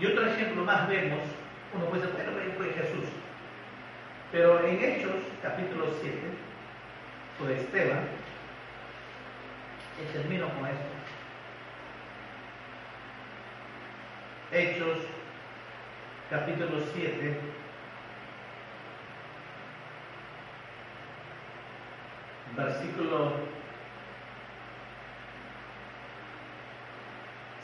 Y 0.00 0.06
otro 0.06 0.26
ejemplo 0.26 0.64
más 0.64 0.88
vemos, 0.88 1.18
uno 1.74 1.86
puede 1.86 2.02
decir, 2.02 2.14
bueno, 2.30 2.52
fue 2.56 2.72
Jesús. 2.72 3.04
Pero 4.30 4.64
en 4.64 4.82
Hechos, 4.82 5.16
capítulo 5.42 5.86
7, 6.00 6.16
fue 7.38 7.56
Esteban, 7.56 8.06
y 10.00 10.12
termino 10.12 10.48
con 10.50 10.66
esto. 10.66 10.86
Hechos, 14.52 14.98
capítulo 16.30 16.80
7, 16.94 17.40
versículo 22.56 23.32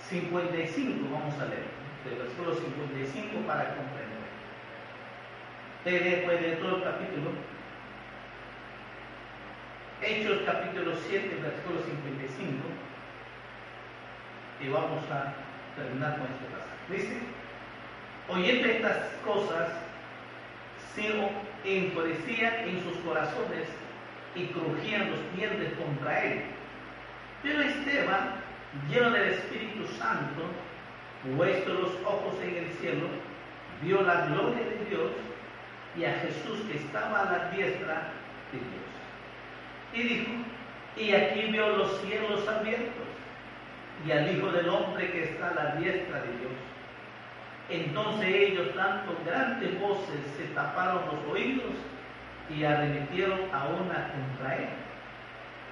55, 0.08 1.08
vamos 1.12 1.34
a 1.40 1.46
leer 1.46 1.83
del 2.04 2.16
versículo 2.16 2.54
55 2.54 3.46
para 3.46 3.74
comprender. 3.76 4.24
Ustedes 5.78 6.04
después 6.04 6.40
de 6.40 6.56
todo 6.56 6.76
el 6.76 6.82
capítulo. 6.82 7.30
Hechos 10.02 10.42
capítulo 10.44 10.94
7, 11.08 11.40
versículo 11.42 11.80
55. 11.80 12.66
Y 14.60 14.68
vamos 14.68 15.02
a 15.10 15.34
terminar 15.76 16.18
con 16.18 16.26
este 16.28 16.44
pasaje. 16.52 16.74
Dice, 16.90 17.18
oyendo 18.28 18.68
estas 18.68 19.08
cosas, 19.24 19.70
se 20.94 21.08
enfurecían 21.64 22.54
en 22.68 22.82
sus 22.82 22.96
corazones 22.98 23.68
y 24.34 24.46
crujían 24.46 25.10
los 25.10 25.36
dientes 25.36 25.72
contra 25.74 26.24
él. 26.24 26.42
Pero 27.42 27.62
Esteban, 27.62 28.34
lleno 28.88 29.10
del 29.10 29.30
Espíritu 29.30 29.86
Santo, 29.98 30.50
puesto 31.36 31.74
los 31.74 31.92
ojos 32.04 32.34
en 32.42 32.56
el 32.56 32.70
cielo, 32.74 33.06
vio 33.82 34.02
la 34.02 34.26
gloria 34.26 34.64
de 34.64 34.84
Dios 34.88 35.10
y 35.96 36.04
a 36.04 36.12
Jesús 36.14 36.60
que 36.70 36.78
estaba 36.78 37.22
a 37.22 37.32
la 37.32 37.50
diestra 37.50 38.12
de 38.52 38.58
Dios. 38.58 38.84
Y 39.92 40.02
dijo, 40.02 40.32
y 40.96 41.12
aquí 41.12 41.50
veo 41.50 41.76
los 41.76 42.00
cielos 42.00 42.46
abiertos 42.48 43.04
y 44.06 44.12
al 44.12 44.36
Hijo 44.36 44.50
del 44.52 44.68
Hombre 44.68 45.10
que 45.10 45.24
está 45.24 45.50
a 45.50 45.54
la 45.54 45.76
diestra 45.76 46.20
de 46.20 46.28
Dios. 46.38 46.52
Entonces 47.70 48.28
ellos, 48.28 48.74
dando 48.74 49.16
grandes 49.24 49.80
voces, 49.80 50.20
se 50.36 50.44
taparon 50.54 51.02
los 51.06 51.32
oídos 51.32 51.72
y 52.50 52.62
arremetieron 52.64 53.40
a 53.52 53.68
una 53.68 54.12
contra 54.12 54.56
él. 54.56 54.68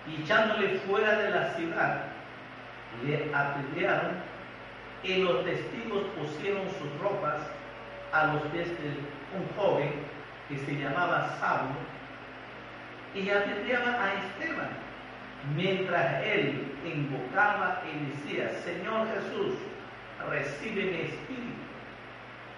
Y 0.09 0.23
echándole 0.23 0.79
fuera 0.87 1.19
de 1.19 1.31
la 1.31 1.51
ciudad, 1.55 2.05
le 3.05 3.31
apedrearon 3.35 4.32
y 5.03 5.17
los 5.17 5.45
testigos 5.45 6.05
pusieron 6.19 6.69
sus 6.79 7.01
ropas 7.01 7.41
a 8.13 8.27
los 8.27 8.43
pies 8.53 8.69
de 8.69 8.91
un 9.37 9.49
joven 9.57 9.93
que 10.49 10.59
se 10.59 10.73
llamaba 10.73 11.37
Saulo 11.41 11.75
y 13.15 13.29
atendían 13.29 13.83
a 13.83 14.15
Esteban 14.15 14.71
mientras 15.57 16.25
él 16.25 16.73
invocaba 16.85 17.83
y 17.87 18.11
decía, 18.11 18.51
Señor 18.61 19.09
Jesús, 19.09 19.55
recibe 20.31 20.85
mi 20.85 21.01
espíritu. 21.01 21.63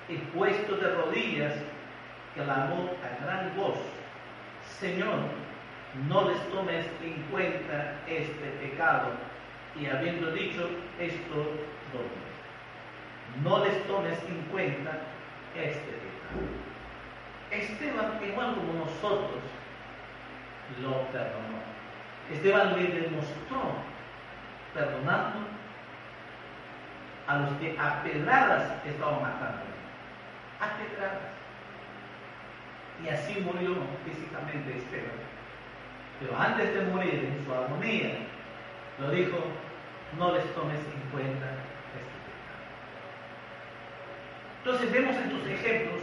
Y 0.09 0.17
puesto 0.37 0.77
de 0.77 0.95
rodillas, 0.95 1.55
clamó 2.35 2.91
a 3.03 3.25
gran 3.25 3.57
voz, 3.57 3.79
Señor, 4.79 5.19
no 6.09 6.29
les 6.29 6.49
tomes 6.51 6.85
en 7.03 7.23
cuenta 7.31 7.97
este 8.07 8.49
pecado. 8.61 9.13
Y 9.81 9.87
habiendo 9.87 10.31
dicho 10.33 10.69
esto, 10.99 11.35
dormí 11.93 12.34
no 13.43 13.65
les 13.65 13.87
tomes 13.87 14.19
en 14.29 14.43
cuenta 14.53 14.93
este 15.57 15.81
pecado. 15.81 16.65
Esteban, 17.51 18.21
igual 18.25 18.55
como 18.55 18.85
nosotros, 18.85 19.43
lo 20.81 21.03
perdonó. 21.09 21.59
Esteban 22.33 22.77
le 22.77 23.01
demostró 23.01 23.77
perdonando 24.73 25.47
a 27.27 27.37
los 27.37 27.51
que 27.59 27.77
a 27.79 28.03
pedradas 28.03 28.85
estaban 28.85 29.23
matando. 29.23 29.63
A 30.61 30.77
pedradas. 30.79 31.35
Y 33.05 33.09
así 33.09 33.41
murió 33.41 33.77
físicamente 34.05 34.77
Esteban. 34.77 35.25
Pero 36.21 36.39
antes 36.39 36.75
de 36.75 36.83
morir 36.93 37.15
en 37.15 37.45
su 37.45 37.53
armonía, 37.53 38.19
lo 38.99 39.11
dijo, 39.11 39.37
no 40.19 40.33
les 40.33 40.55
tomes 40.55 40.79
en 40.79 41.11
cuenta 41.11 41.47
entonces 44.65 44.91
vemos 44.93 45.15
en 45.17 45.29
tus 45.29 45.47
ejemplos 45.47 46.01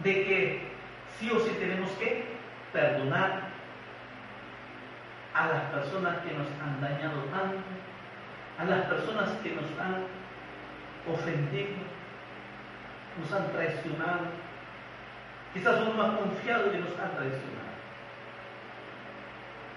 de 0.00 0.12
que 0.12 0.62
sí 1.18 1.30
o 1.30 1.40
sí 1.40 1.56
tenemos 1.58 1.90
que 1.92 2.26
perdonar 2.70 3.44
a 5.32 5.46
las 5.46 5.62
personas 5.70 6.18
que 6.18 6.34
nos 6.34 6.48
han 6.62 6.82
dañado 6.82 7.22
tanto, 7.30 7.62
a 8.58 8.64
las 8.66 8.84
personas 8.84 9.30
que 9.42 9.54
nos 9.54 9.64
han 9.80 10.04
ofendido, 11.10 11.70
nos 13.18 13.32
han 13.32 13.50
traicionado. 13.52 14.26
Quizás 15.54 15.80
uno 15.88 16.02
ha 16.02 16.18
confiado 16.18 16.74
y 16.74 16.78
nos 16.78 16.90
han 16.98 17.16
traicionado. 17.16 17.72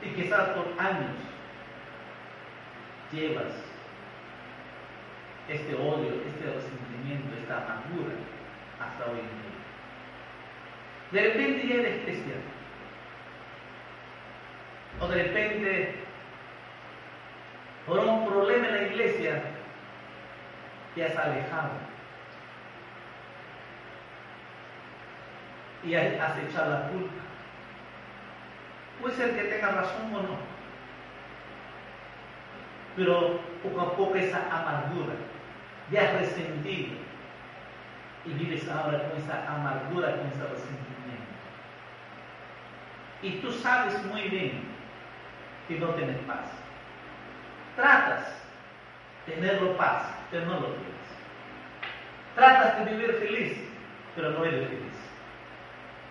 Y 0.03 0.09
quizás 0.09 0.49
por 0.49 0.67
años 0.77 1.15
llevas 3.13 3.64
este 5.47 5.75
odio, 5.75 6.21
este 6.27 6.51
resentimiento, 6.51 7.35
esta 7.37 7.57
amargura 7.57 8.15
hasta 8.79 9.05
hoy 9.05 9.19
en 9.19 9.25
día. 9.25 9.55
De 11.11 11.21
repente 11.21 11.67
ya 11.67 11.75
eres 11.75 12.03
cristiano. 12.03 12.41
O 14.99 15.07
de 15.07 15.23
repente, 15.23 15.95
por 17.85 17.99
un 17.99 18.27
problema 18.27 18.67
en 18.69 18.75
la 18.75 18.83
iglesia, 18.83 19.43
te 20.95 21.05
has 21.05 21.15
alejado. 21.15 21.71
Y 25.83 25.93
has 25.93 26.37
echado 26.39 26.71
la 26.71 26.87
culpa. 26.89 27.13
Puede 28.99 29.15
ser 29.15 29.35
que 29.35 29.43
tengas 29.43 29.75
razón 29.75 30.15
o 30.15 30.21
no. 30.23 30.55
Pero 32.95 33.39
poco 33.61 33.81
a 33.81 33.95
poco 33.95 34.15
esa 34.15 34.39
amargura 34.49 35.13
ya 35.91 36.01
has 36.03 36.13
resentido 36.13 36.95
y 38.25 38.33
vives 38.33 38.67
ahora 38.69 39.07
con 39.07 39.17
esa 39.19 39.53
amargura, 39.53 40.15
con 40.17 40.27
ese 40.27 40.41
resentimiento. 40.41 40.95
Y 43.21 43.31
tú 43.41 43.51
sabes 43.51 44.03
muy 44.05 44.23
bien 44.29 44.63
que 45.67 45.79
no 45.79 45.89
tienes 45.89 46.17
paz. 46.23 46.45
Tratas 47.75 48.27
de 49.27 49.33
tenerlo 49.33 49.77
paz, 49.77 50.03
pero 50.31 50.45
no 50.45 50.53
lo 50.53 50.67
tienes. 50.67 50.85
Tratas 52.35 52.85
de 52.85 52.91
vivir 52.91 53.13
feliz, 53.13 53.57
pero 54.15 54.31
no 54.31 54.45
eres 54.45 54.67
feliz. 54.67 54.93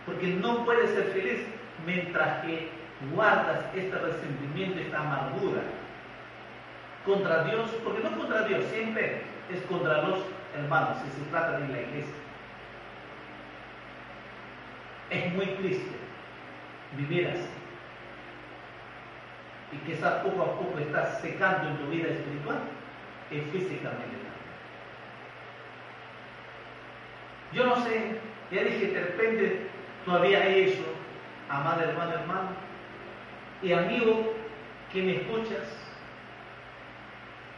Porque 0.07 0.27
no 0.29 0.65
puedes 0.65 0.91
ser 0.91 1.05
feliz 1.13 1.47
mientras 1.85 2.45
que 2.45 2.71
guardas 3.13 3.65
este 3.75 3.97
resentimiento, 3.97 4.81
esta 4.81 5.01
amargura 5.01 5.63
contra 7.05 7.45
Dios, 7.45 7.71
porque 7.83 8.03
no 8.03 8.17
contra 8.17 8.43
Dios, 8.43 8.65
siempre 8.67 9.34
es 9.53 9.61
contra 9.63 10.03
los 10.03 10.21
hermanos, 10.55 10.99
si 11.05 11.21
se 11.21 11.31
trata 11.31 11.59
de 11.59 11.69
la 11.69 11.81
iglesia. 11.81 12.15
Es 15.11 15.33
muy 15.35 15.47
triste 15.47 15.97
vivir 16.97 17.29
así. 17.29 17.49
Y 19.73 19.77
que 19.79 19.93
quizás 19.93 20.23
poco 20.23 20.43
a 20.43 20.59
poco 20.59 20.79
estás 20.79 21.21
secando 21.21 21.69
en 21.69 21.77
tu 21.79 21.87
vida 21.89 22.09
espiritual 22.09 22.59
y 23.31 23.41
físicamente 23.51 24.25
Yo 27.53 27.65
no 27.67 27.77
sé, 27.85 28.19
ya 28.51 28.65
dije, 28.65 28.89
de 28.89 29.01
repente 29.01 29.67
todavía 30.05 30.43
hay 30.43 30.71
eso, 30.71 30.83
amada 31.49 31.85
hermano, 31.85 32.15
hermano, 32.15 32.49
y 33.63 33.73
amigo 33.73 34.35
que 34.93 35.03
me 35.03 35.17
escuchas, 35.19 35.63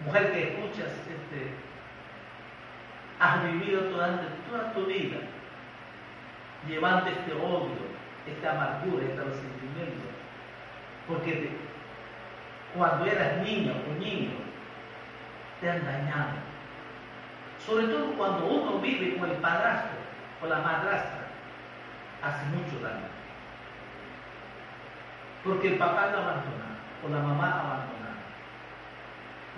mujer 0.04 0.32
que 0.32 0.42
escuchas, 0.42 0.88
este, 0.88 1.65
has 3.18 3.42
vivido 3.44 3.82
toda, 3.84 4.20
toda 4.48 4.72
tu 4.72 4.86
vida 4.86 5.18
llevando 6.68 7.10
este 7.10 7.32
odio, 7.32 7.86
esta 8.26 8.50
amargura, 8.52 9.04
este 9.04 9.22
resentimiento, 9.22 10.08
porque 11.06 11.50
cuando 12.76 13.06
eras 13.06 13.38
niño 13.38 13.72
o 13.72 13.98
niño, 13.98 14.30
te 15.60 15.70
han 15.70 15.84
dañado. 15.84 16.46
Sobre 17.64 17.86
todo 17.86 18.12
cuando 18.12 18.46
uno 18.46 18.78
vive 18.80 19.16
con 19.16 19.30
el 19.30 19.36
padrastro 19.36 19.98
o 20.42 20.46
la 20.46 20.58
madrastra, 20.58 21.26
hace 22.22 22.44
mucho 22.46 22.82
daño. 22.82 23.06
Porque 25.44 25.68
el 25.68 25.78
papá 25.78 26.08
lo 26.08 26.18
abandona 26.18 26.76
o 27.04 27.08
la 27.08 27.18
mamá 27.18 27.60
abandona. 27.60 27.96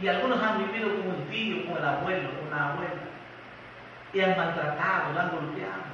Y 0.00 0.06
algunos 0.06 0.40
han 0.42 0.59
vivido 0.59 0.88
con 0.96 1.14
el 1.14 1.28
tío, 1.28 1.66
con 1.66 1.78
el 1.78 1.84
abuelo, 1.84 2.28
con 2.38 2.50
la 2.50 2.70
abuela. 2.70 3.07
Y 4.12 4.20
han 4.20 4.36
maltratado, 4.36 5.12
la 5.14 5.22
han 5.22 5.30
golpeado. 5.30 5.88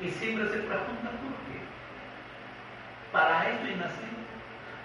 Y 0.00 0.08
siempre 0.10 0.48
se 0.48 0.58
preguntan 0.58 1.16
por 1.18 1.34
qué. 1.46 1.60
Para 3.12 3.48
esto 3.50 3.66
y 3.66 3.74
nací. 3.74 4.08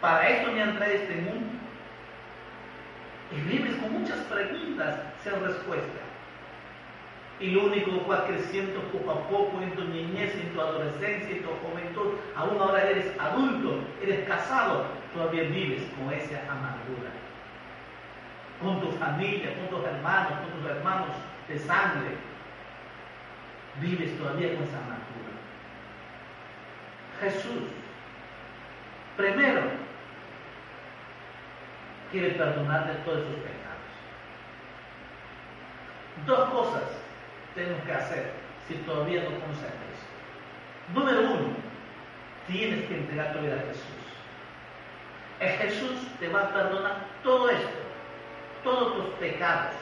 Para 0.01 0.27
esto 0.27 0.51
me 0.51 0.63
han 0.63 0.75
traído 0.75 1.03
este 1.03 1.15
mundo. 1.15 1.53
Y 3.31 3.41
vives 3.41 3.75
con 3.77 3.99
muchas 3.99 4.19
preguntas 4.19 4.99
sin 5.23 5.43
respuesta. 5.43 6.01
Y 7.39 7.51
lo 7.51 7.65
único 7.65 7.91
que 7.91 8.05
fue 8.05 8.23
creciendo 8.25 8.81
poco 8.91 9.11
a 9.11 9.27
poco 9.27 9.61
en 9.61 9.71
tu 9.75 9.83
niñez, 9.85 10.35
en 10.35 10.53
tu 10.53 10.61
adolescencia, 10.61 11.35
en 11.35 11.43
tu 11.43 11.49
juventud, 11.49 12.13
aún 12.35 12.61
ahora 12.61 12.89
eres 12.89 13.19
adulto, 13.19 13.83
eres 14.01 14.27
casado, 14.27 14.85
todavía 15.13 15.43
vives 15.43 15.83
con 15.97 16.13
esa 16.13 16.39
amargura 16.51 17.09
con 18.63 18.79
tu 18.79 18.91
familia, 18.93 19.53
con 19.57 19.67
tus 19.67 19.85
hermanos, 19.85 20.33
con 20.39 20.61
tus 20.61 20.71
hermanos 20.71 21.09
de 21.47 21.59
sangre, 21.59 22.15
vives 23.79 24.17
todavía 24.17 24.55
con 24.55 24.63
esa 24.63 24.77
amargura. 24.77 25.33
Jesús, 27.21 27.63
primero, 29.17 29.61
quiere 32.11 32.29
perdonarte 32.31 32.93
todos 33.05 33.25
sus 33.27 33.35
pecados. 33.37 33.63
Dos 36.25 36.49
cosas 36.49 36.83
tenemos 37.55 37.83
que 37.83 37.91
hacer 37.93 38.31
si 38.67 38.75
todavía 38.75 39.23
no 39.23 39.39
conoces 39.39 39.63
a 39.63 39.67
Cristo. 39.67 40.93
Número 40.93 41.21
uno, 41.21 41.55
tienes 42.47 42.85
que 42.87 42.97
entregar 42.97 43.33
tu 43.33 43.39
vida 43.39 43.55
a 43.55 43.67
Jesús. 43.67 43.83
El 45.39 45.49
Jesús 45.49 46.07
te 46.19 46.29
va 46.29 46.43
a 46.43 46.53
perdonar 46.53 46.95
todo 47.23 47.49
esto 47.49 47.83
todos 48.63 48.95
tus 48.95 49.15
pecados. 49.15 49.73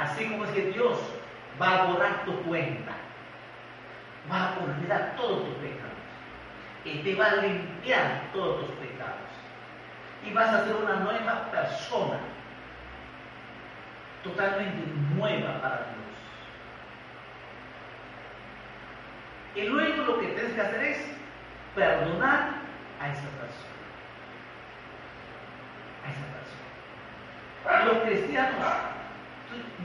Así 0.00 0.24
como 0.26 0.44
es 0.44 0.50
que 0.52 0.72
Dios 0.72 0.98
va 1.60 1.82
a 1.82 1.84
borrar 1.86 2.24
tu 2.24 2.34
cuenta, 2.42 2.92
va 4.30 4.54
a 4.54 4.58
olvidar 4.58 5.14
todos 5.16 5.44
tus 5.44 5.54
pecados 5.56 5.90
y 6.84 6.98
te 6.98 7.14
va 7.14 7.26
a 7.26 7.36
limpiar 7.36 8.22
todos 8.32 8.66
tus 8.66 8.74
pecados. 8.76 9.28
Y 10.26 10.32
vas 10.32 10.48
a 10.54 10.64
ser 10.64 10.76
una 10.76 10.96
nueva 10.96 11.50
persona, 11.50 12.18
totalmente 14.22 14.86
nueva 15.14 15.60
para 15.60 15.76
Dios. 15.76 15.96
Y 19.54 19.68
luego 19.68 20.04
lo 20.04 20.20
que 20.20 20.26
tienes 20.28 20.52
que 20.54 20.60
hacer 20.60 20.82
es 20.82 21.14
perdonar 21.74 22.52
a 23.00 23.08
esa 23.08 23.28
persona. 23.28 23.80
A 26.06 26.10
esa 26.10 26.26
persona 26.34 26.50
los 27.86 27.98
cristianos, 28.04 28.56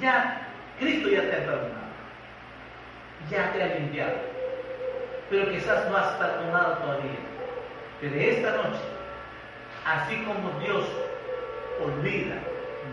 ya, 0.01 0.47
Cristo 0.79 1.09
ya 1.09 1.21
te 1.21 1.33
ha 1.33 1.45
perdonado, 1.45 1.85
ya 3.29 3.53
te 3.53 3.63
ha 3.63 3.79
limpiado, 3.79 4.15
pero 5.29 5.49
quizás 5.51 5.89
no 5.89 5.97
has 5.97 6.11
perdonado 6.13 6.77
todavía. 6.77 7.19
Pero 8.01 8.15
esta 8.15 8.51
noche, 8.57 8.81
así 9.85 10.23
como 10.23 10.59
Dios 10.59 10.85
olvida, 11.83 12.35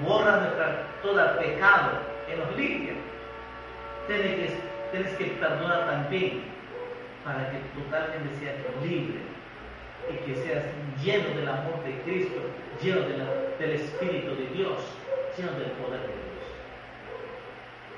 borra 0.04 0.38
nuestra, 0.38 0.86
todo 1.02 1.38
pecado 1.38 1.90
en 2.30 2.40
los 2.40 2.56
limpia, 2.56 2.94
tienes 4.06 4.50
que, 4.50 4.56
tienes 4.92 5.12
que 5.16 5.24
perdonar 5.24 5.86
también 5.86 6.42
para 7.24 7.50
que 7.50 7.58
totalmente 7.74 8.34
seas 8.38 8.56
libre 8.82 9.20
y 10.10 10.14
que 10.24 10.34
seas 10.42 10.64
lleno 11.02 11.28
del 11.36 11.48
amor 11.48 11.82
de 11.84 12.00
Cristo, 12.02 12.40
lleno 12.82 13.00
del 13.58 13.70
Espíritu 13.70 14.34
de 14.34 14.46
Dios, 14.54 14.78
lleno 15.36 15.52
del 15.52 15.70
poder 15.72 16.00
de 16.00 16.06
Dios. 16.06 16.21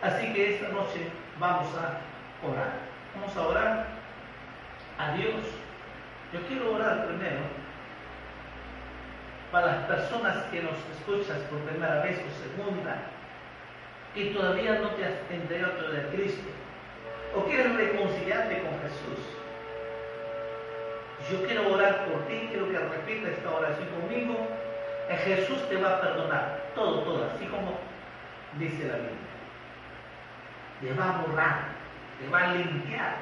Así 0.04 0.32
que 0.32 0.54
esta 0.54 0.68
noche 0.68 1.08
vamos 1.38 1.66
a 1.74 1.98
orar. 2.46 2.72
Vamos 3.14 3.36
a 3.36 3.46
orar 3.48 3.86
a 4.98 5.12
Dios. 5.16 5.34
Yo 6.32 6.40
quiero 6.46 6.74
orar 6.74 7.06
primero 7.06 7.40
para 9.50 9.66
las 9.66 9.84
personas 9.86 10.44
que 10.50 10.62
nos 10.62 10.76
escuchas 10.96 11.38
por 11.50 11.58
primera 11.60 12.02
vez 12.02 12.18
o 12.18 12.30
segunda 12.42 12.96
y 14.14 14.30
todavía 14.30 14.78
no 14.78 14.90
te 14.90 15.04
has 15.04 15.14
entregado 15.30 15.90
de 15.90 16.06
Cristo 16.08 16.50
o 17.36 17.44
quieres 17.44 17.74
reconciliarte 17.74 18.62
con 18.62 18.80
Jesús 18.82 19.34
yo 21.30 21.42
quiero 21.46 21.72
orar 21.72 22.04
por 22.04 22.26
ti, 22.26 22.48
quiero 22.50 22.68
que 22.68 22.78
repitas 22.78 23.32
esta 23.32 23.50
oración 23.50 23.88
conmigo. 23.88 24.36
Jesús 25.24 25.68
te 25.68 25.76
va 25.76 25.96
a 25.96 26.00
perdonar 26.00 26.60
todo, 26.74 27.00
todo, 27.00 27.24
así 27.24 27.46
como 27.46 27.78
dice 28.58 28.88
la 28.88 28.96
Biblia. 28.96 29.23
Te 30.84 30.92
va 30.92 31.08
a 31.08 31.22
borrar, 31.22 31.60
te 32.20 32.28
va 32.28 32.40
a 32.40 32.52
limpiar 32.52 33.16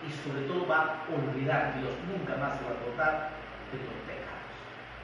y 0.00 0.10
sobre 0.24 0.48
todo 0.48 0.66
va 0.66 0.78
a 0.80 1.12
olvidar. 1.12 1.74
Dios 1.78 1.92
nunca 2.08 2.40
más 2.40 2.56
se 2.56 2.64
va 2.64 2.70
a 2.70 2.80
acordar 2.80 3.30
de 3.70 3.78
tus 3.84 4.00
pecados. 4.08 4.56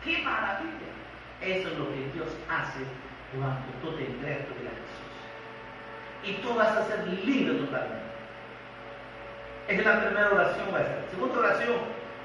¡Qué 0.02 0.24
maravilla! 0.24 0.88
Eso 1.42 1.68
es 1.68 1.78
lo 1.78 1.90
que 1.90 2.08
Dios 2.14 2.28
hace 2.48 2.80
cuando 3.36 3.60
tú 3.82 3.92
te 3.92 4.06
entregas 4.06 4.48
tu 4.48 4.54
vida 4.54 4.72
a 4.72 4.80
Jesús. 4.80 5.12
Y 6.24 6.32
tú 6.40 6.54
vas 6.54 6.68
a 6.68 6.86
ser 6.86 7.06
libre 7.08 7.58
totalmente. 7.58 8.08
Esa 9.68 9.80
es 9.80 9.86
la 9.86 10.00
primera 10.00 10.30
oración 10.30 10.66
ser. 10.70 11.04
Segunda 11.10 11.38
oración, 11.40 11.76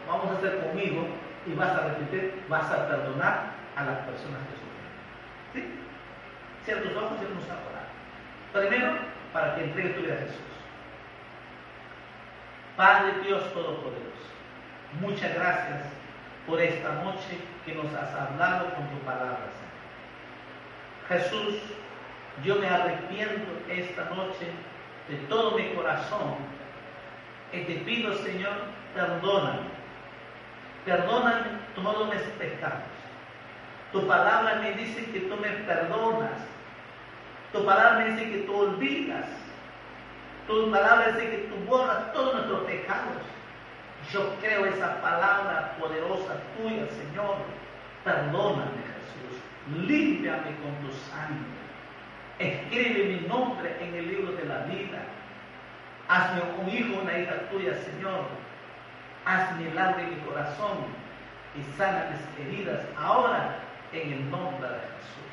vamos 0.07 0.32
a 0.32 0.38
hacer 0.38 0.61
conmigo 0.61 1.07
y 1.45 1.53
vas 1.55 1.72
a 1.72 1.89
repetir, 1.89 2.41
vas 2.47 2.72
a 2.72 2.88
perdonar 2.88 3.51
a 3.76 3.84
las 3.84 3.97
personas 4.07 4.39
que 4.47 4.55
sufren. 4.63 4.88
¿Sí? 5.51 5.61
Cierra 6.63 6.84
tus 6.84 6.95
ojos 6.95 7.18
y 7.22 7.26
vamos 7.26 7.43
a 7.49 7.68
orar. 7.68 7.88
Primero, 8.53 9.16
para 9.34 9.55
que 9.55 9.63
entregue 9.63 9.89
tu 9.89 10.01
vida 10.01 10.15
a 10.15 10.17
Jesús. 10.17 10.41
Padre 12.75 13.13
Dios 13.23 13.53
Todopoderoso, 13.53 14.30
muchas 15.01 15.34
gracias 15.34 15.84
por 16.45 16.61
esta 16.61 16.93
noche 17.03 17.39
que 17.65 17.73
nos 17.73 17.93
has 17.93 18.13
hablado 18.13 18.73
con 18.75 18.88
tu 18.89 18.97
palabra, 18.99 19.49
Señor. 21.09 21.21
Jesús, 21.21 21.55
yo 22.43 22.55
me 22.55 22.67
arrepiento 22.67 23.51
esta 23.69 24.05
noche 24.15 24.51
de 25.09 25.17
todo 25.28 25.57
mi 25.57 25.73
corazón 25.73 26.36
y 27.51 27.61
te 27.61 27.73
pido, 27.75 28.13
Señor, 28.13 28.53
perdóname. 28.93 29.78
Perdóname 30.86 31.47
todos 31.75 32.13
mis 32.13 32.21
pecados. 32.38 32.84
Tu 33.91 34.05
palabra 34.07 34.55
me 34.55 34.73
dice 34.73 35.05
que 35.11 35.21
tú 35.21 35.36
me 35.38 35.49
perdonas. 35.49 36.39
Tu 37.54 37.66
palabra 37.66 38.06
dice 38.06 38.32
que 38.32 38.38
tú 38.39 38.56
olvidas. 38.56 39.26
Tu 40.48 40.72
palabra 40.72 41.12
dice 41.12 41.30
que 41.30 41.38
tú 41.50 41.56
borras 41.66 42.14
todos 42.14 42.34
nuestros 42.36 42.62
pecados. 42.64 43.24
Yo 44.12 44.34
creo 44.41 44.66
esa 44.66 45.02
palabra 45.02 45.76
poderosa 45.80 46.36
tuya, 46.58 46.88
Señor. 46.89 47.38
Perdóname, 48.04 48.82
Jesús. 48.95 49.41
Límpiame 49.88 50.56
con 50.62 50.88
tu 50.88 50.93
sangre. 51.10 51.58
Escribe 52.39 53.06
mi 53.06 53.28
nombre 53.28 53.76
en 53.82 53.95
el 53.95 54.08
libro 54.08 54.32
de 54.34 54.45
la 54.45 54.60
vida. 54.60 55.00
Hazme 56.08 56.41
un 56.62 56.70
hijo, 56.70 57.02
una 57.02 57.18
hija 57.18 57.50
tuya, 57.52 57.74
Señor. 57.74 58.26
Haz 59.26 59.58
milagro 59.58 60.00
en 60.00 60.10
mi 60.12 60.22
corazón 60.22 60.86
y 61.56 61.78
sana 61.78 62.12
mis 62.12 62.48
heridas 62.48 62.82
ahora 62.98 63.56
en 63.91 64.14
el 64.14 64.32
nombre 64.32 64.70
de 64.70 64.76
Jesús. 64.76 65.26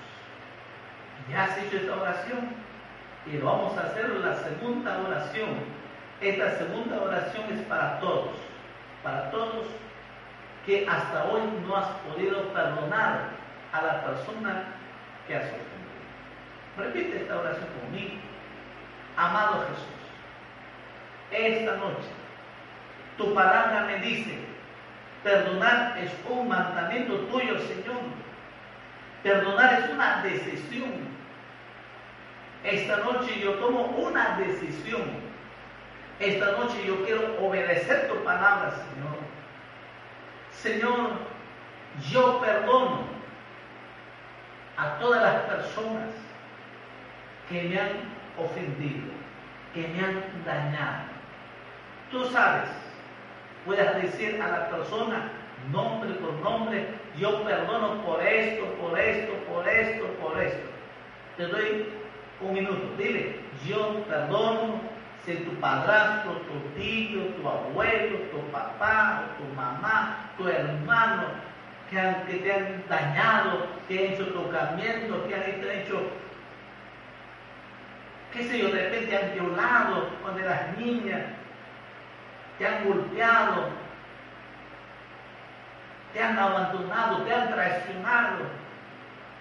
Ya 1.31 1.45
has 1.45 1.59
hecho 1.59 1.77
esta 1.77 1.97
oración 1.97 2.51
y 3.27 3.39
vamos 3.39 3.77
a 3.79 3.83
hacer 3.83 4.09
la 4.11 4.35
segunda 4.37 4.99
oración. 4.99 5.49
Esta 6.21 6.59
segunda 6.59 7.01
oración 7.01 7.45
es 7.53 7.61
para 7.63 7.99
todos, 8.01 8.37
para 9.03 9.31
todos 9.31 9.67
que 10.67 10.87
hasta 10.89 11.25
hoy 11.25 11.43
no 11.67 11.77
has 11.77 11.89
podido 12.09 12.53
perdonar 12.53 13.31
a 13.73 13.83
la 13.83 14.05
persona 14.05 14.65
que 15.27 15.37
has 15.37 15.45
ofendido. 15.45 15.75
Repite 16.79 17.17
esta 17.23 17.39
oración 17.39 17.67
conmigo. 17.81 18.15
Amado 19.17 19.67
Jesús, 19.69 19.95
esta 21.31 21.77
noche 21.77 22.25
tu 23.17 23.33
palabra 23.33 23.85
me 23.87 23.99
dice, 24.01 24.39
perdonar 25.23 25.97
es 25.99 26.11
un 26.29 26.49
mandamiento 26.49 27.17
tuyo, 27.31 27.59
Señor. 27.61 28.03
Perdonar 29.23 29.75
es 29.75 29.91
una 29.91 30.23
decisión. 30.23 31.14
Esta 32.65 32.97
noche 32.97 33.41
yo 33.41 33.55
tomo 33.55 33.83
una 33.99 34.39
decisión. 34.39 35.03
Esta 36.19 36.53
noche 36.53 36.83
yo 36.87 37.05
quiero 37.05 37.37
obedecer 37.41 38.09
tu 38.09 38.25
palabra, 38.25 38.71
Señor. 38.71 39.19
Señor, 40.51 41.11
yo 42.11 42.41
perdono 42.41 43.03
a 44.79 44.99
todas 44.99 45.23
las 45.23 45.43
personas 45.43 46.09
que 47.51 47.63
me 47.65 47.79
han 47.79 47.91
ofendido, 48.39 49.13
que 49.75 49.87
me 49.89 50.01
han 50.03 50.23
dañado. 50.47 51.05
Tú 52.11 52.25
sabes, 52.27 52.71
puedes 53.67 54.03
decir 54.03 54.41
a 54.41 54.49
la 54.49 54.71
persona 54.71 55.31
nombre 55.71 56.15
por 56.15 56.33
nombre, 56.35 56.87
yo 57.19 57.45
perdono 57.45 58.03
por 58.05 58.23
esto, 58.23 58.65
por 58.81 58.99
esto, 58.99 59.33
por 59.53 59.69
esto, 59.69 60.07
por 60.21 60.41
esto. 60.41 60.71
Te 61.37 61.47
doy 61.47 62.04
un 62.45 62.53
minuto, 62.53 62.95
dile, 62.97 63.41
yo 63.67 64.05
perdono 64.05 64.81
si 65.25 65.35
tu 65.37 65.53
padrastro, 65.59 66.33
tu 66.33 66.79
tío, 66.79 67.23
tu 67.37 67.49
abuelo, 67.49 68.19
tu 68.31 68.41
papá, 68.53 69.23
tu 69.39 69.45
mamá, 69.55 70.31
tu 70.37 70.49
hermano, 70.49 71.29
que, 71.91 71.97
te 72.39 72.53
han 72.53 72.85
dañado, 72.89 73.67
que 73.89 73.99
han 73.99 74.13
hecho 74.13 74.27
tocamiento, 74.27 75.27
que 75.27 75.35
han 75.35 75.43
hecho 75.43 76.01
qué 78.35 78.43
sé 78.43 78.59
yo, 78.59 78.69
de 78.69 78.83
repente 78.83 79.07
te 79.07 79.17
han 79.17 79.33
violado 79.33 80.09
cuando 80.21 80.41
eras 80.41 80.77
niña, 80.77 81.25
te 82.59 82.67
han 82.67 82.85
golpeado, 82.85 83.69
te 86.13 86.23
han 86.23 86.39
abandonado, 86.39 87.19
te 87.19 87.33
han 87.33 87.49
traicionado. 87.49 88.39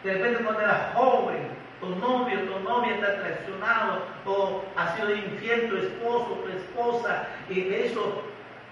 De 0.03 0.13
repente 0.13 0.43
cuando 0.43 0.61
eras 0.61 0.93
joven, 0.93 1.47
tu 1.83 1.95
novio, 1.95 2.39
tu 2.41 2.59
novia 2.59 2.99
te 2.99 3.05
ha 3.05 3.19
traicionado, 3.19 4.01
o 4.25 4.63
ha 4.75 4.95
sido 4.95 5.13
infiel 5.13 5.69
tu 5.69 5.77
esposo, 5.77 6.39
tu 6.43 6.49
esposa, 6.49 7.27
y 7.49 7.61
de 7.61 7.87
eso 7.87 8.23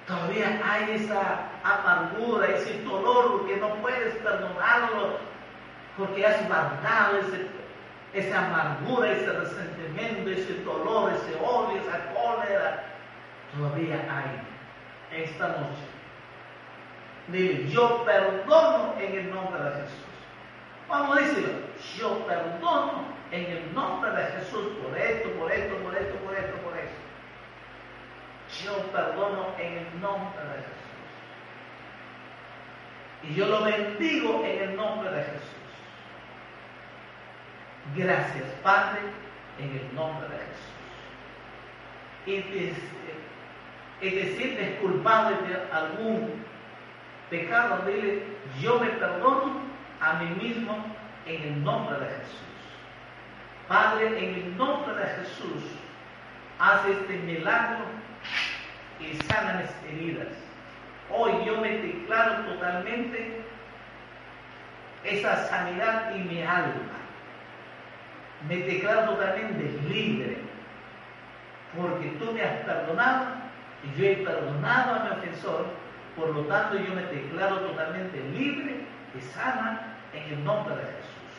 todavía 0.07 0.61
hay 0.63 0.95
esa 0.95 1.49
amargura, 1.63 2.47
ese 2.47 2.81
dolor 2.83 3.45
que 3.45 3.57
no 3.57 3.75
puedes 3.75 4.15
perdonarlo, 4.15 5.17
porque 5.97 6.25
has 6.25 6.47
guardado 6.47 7.19
ese 7.19 7.51
esa 8.13 8.45
amargura, 8.45 9.11
ese 9.11 9.31
resentimiento, 9.31 10.29
ese 10.31 10.53
dolor, 10.63 11.13
ese 11.13 11.35
odio, 11.37 11.79
esa 11.79 12.13
cólera, 12.13 12.83
todavía 13.55 13.95
hay 14.09 15.23
esta 15.23 15.47
noche. 15.47 15.87
Dile, 17.27 17.69
yo 17.69 18.03
perdono 18.03 18.95
en 18.99 19.17
el 19.17 19.33
nombre 19.33 19.63
de 19.63 19.71
Jesús. 19.81 20.10
Vamos 20.91 21.17
a 21.17 21.21
decirlo, 21.21 21.53
yo 21.97 22.27
perdono 22.27 23.05
en 23.31 23.45
el 23.45 23.73
nombre 23.73 24.11
de 24.11 24.25
Jesús 24.33 24.73
por 24.83 24.97
esto, 24.97 25.29
por 25.39 25.49
esto, 25.49 25.77
por 25.77 25.95
esto, 25.95 26.15
por 26.15 26.35
esto, 26.35 26.57
por 26.57 26.77
esto. 26.77 27.01
Yo 28.65 28.75
perdono 28.91 29.55
en 29.57 29.77
el 29.77 30.01
nombre 30.01 30.43
de 30.43 30.55
Jesús. 30.57 30.81
Y 33.23 33.35
yo 33.35 33.45
lo 33.45 33.63
bendigo 33.63 34.43
en 34.43 34.69
el 34.69 34.75
nombre 34.75 35.11
de 35.11 35.23
Jesús. 35.23 35.61
Gracias, 37.95 38.49
Padre, 38.61 38.99
en 39.59 39.77
el 39.77 39.95
nombre 39.95 40.27
de 40.27 40.37
Jesús. 42.25 42.81
Y, 44.01 44.09
decirte 44.09 44.77
culpable 44.81 45.37
de 45.47 45.55
algún 45.71 46.43
pecado, 47.29 47.85
dile, 47.85 48.25
yo 48.59 48.77
me 48.77 48.87
perdono 48.87 49.70
a 50.01 50.13
mí 50.13 50.29
mismo 50.43 50.75
en 51.25 51.41
el 51.41 51.63
nombre 51.63 51.99
de 51.99 52.07
Jesús. 52.07 52.37
Padre, 53.67 54.07
en 54.07 54.35
el 54.35 54.57
nombre 54.57 54.93
de 54.95 55.05
Jesús, 55.05 55.63
haz 56.59 56.85
este 56.85 57.13
milagro 57.19 57.85
y 58.99 59.15
sana 59.23 59.61
mis 59.61 59.91
heridas. 59.91 60.27
Hoy 61.09 61.31
yo 61.45 61.61
me 61.61 61.77
declaro 61.77 62.43
totalmente 62.45 63.41
esa 65.03 65.47
sanidad 65.47 66.15
en 66.15 66.27
mi 66.27 66.41
alma 66.43 67.01
me 68.47 68.57
declaro 68.57 69.11
totalmente 69.11 69.63
libre, 69.87 70.37
porque 71.77 72.07
tú 72.19 72.31
me 72.31 72.41
has 72.41 72.65
perdonado 72.65 73.27
y 73.83 73.99
yo 73.99 74.05
he 74.07 74.15
perdonado 74.17 74.95
a 74.95 75.03
mi 75.03 75.09
ofensor, 75.11 75.67
por 76.15 76.29
lo 76.29 76.41
tanto 76.45 76.77
yo 76.77 76.93
me 76.93 77.03
declaro 77.03 77.59
totalmente 77.59 78.19
libre 78.35 78.81
y 79.17 79.21
sana 79.21 79.90
en 80.13 80.33
el 80.33 80.43
nombre 80.43 80.75
de 80.75 80.81
Jesús. 80.81 81.31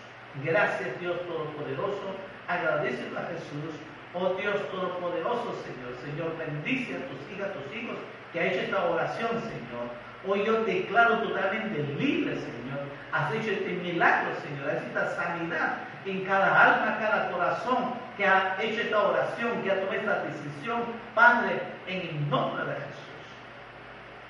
Gracias 0.45 1.01
Dios 1.01 1.20
Todopoderoso, 1.27 2.16
agradecelo 2.49 3.18
a 3.18 3.23
Jesús, 3.25 3.77
oh 4.14 4.35
Dios 4.41 4.57
Todopoderoso 4.70 5.55
Señor, 5.62 5.93
Señor 6.03 6.37
bendice 6.39 6.97
a 6.97 7.07
tus 7.09 7.20
hijas, 7.31 7.51
a 7.51 7.53
tus 7.53 7.77
hijos 7.77 7.99
que 8.33 8.41
ha 8.41 8.47
hecho 8.47 8.61
esta 8.61 8.85
oración 8.85 9.31
Señor. 9.43 9.93
Hoy 10.27 10.47
yo 10.47 10.64
declaro 10.64 11.18
totalmente 11.18 11.83
libre 11.99 12.37
Señor, 12.37 12.81
has 13.12 13.35
hecho 13.35 13.51
este 13.51 13.73
milagro 13.75 14.33
Señor, 14.41 14.70
has 14.70 14.77
hecho 14.77 14.87
esta 14.87 15.16
sanidad 15.16 15.77
en 16.07 16.25
cada 16.25 16.75
alma, 16.75 16.99
cada 16.99 17.31
corazón 17.31 17.95
que 18.16 18.27
ha 18.27 18.57
hecho 18.61 18.81
esta 18.81 19.03
oración, 19.03 19.62
que 19.62 19.70
ha 19.70 19.81
tomado 19.81 19.93
esta 19.93 20.25
decisión, 20.25 20.83
Padre, 21.14 21.61
en 21.87 22.01
el 22.01 22.31
nombre 22.31 22.64
de 22.64 22.75
Jesús. 22.75 23.12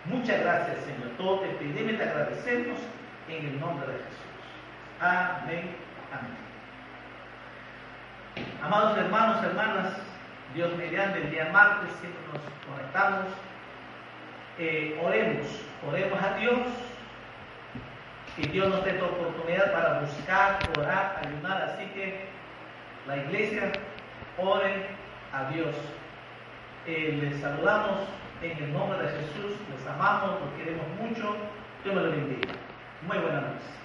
Muchas 0.05 0.41
gracias, 0.41 0.79
Señor. 0.85 1.11
Todo 1.17 1.41
te 1.41 1.49
pedimos 1.49 1.93
y 1.93 1.97
te 1.97 2.03
agradecemos 2.03 2.79
en 3.29 3.47
el 3.47 3.61
nombre 3.61 3.87
de 3.87 3.95
Jesús. 3.95 4.22
Amén. 5.03 5.75
Amén. 6.13 6.37
Amados 8.63 8.97
hermanos, 8.97 9.43
hermanas, 9.43 9.95
Dios 10.55 10.77
mediante 10.77 11.23
el 11.23 11.31
día 11.33 11.51
martes 11.53 11.91
siempre 12.01 12.21
nos 12.33 12.41
conectamos. 12.71 13.27
Eh, 14.61 14.97
oremos, 15.03 15.49
oremos 15.89 16.23
a 16.23 16.35
Dios 16.37 16.61
que 18.37 18.47
Dios 18.47 18.69
nos 18.69 18.85
dé 18.85 19.03
oportunidad 19.03 19.73
para 19.73 20.01
buscar, 20.03 20.61
orar, 20.79 21.21
ayudar. 21.27 21.63
Así 21.63 21.85
que 21.87 22.29
la 23.09 23.17
iglesia 23.17 23.73
ore 24.39 24.87
a 25.33 25.51
Dios. 25.51 25.75
Eh, 26.87 27.19
les 27.21 27.41
saludamos 27.41 28.03
en 28.41 28.57
el 28.57 28.73
nombre 28.73 28.99
de 28.99 29.09
Jesús, 29.09 29.57
les 29.69 29.85
amamos, 29.85 30.41
los 30.43 30.51
queremos 30.57 30.87
mucho. 31.01 31.37
Dios 31.83 31.93
me 31.97 32.03
lo 32.03 32.11
bendiga. 32.13 32.53
Muy 33.09 33.19
buenas 33.19 33.43
noches. 33.43 33.82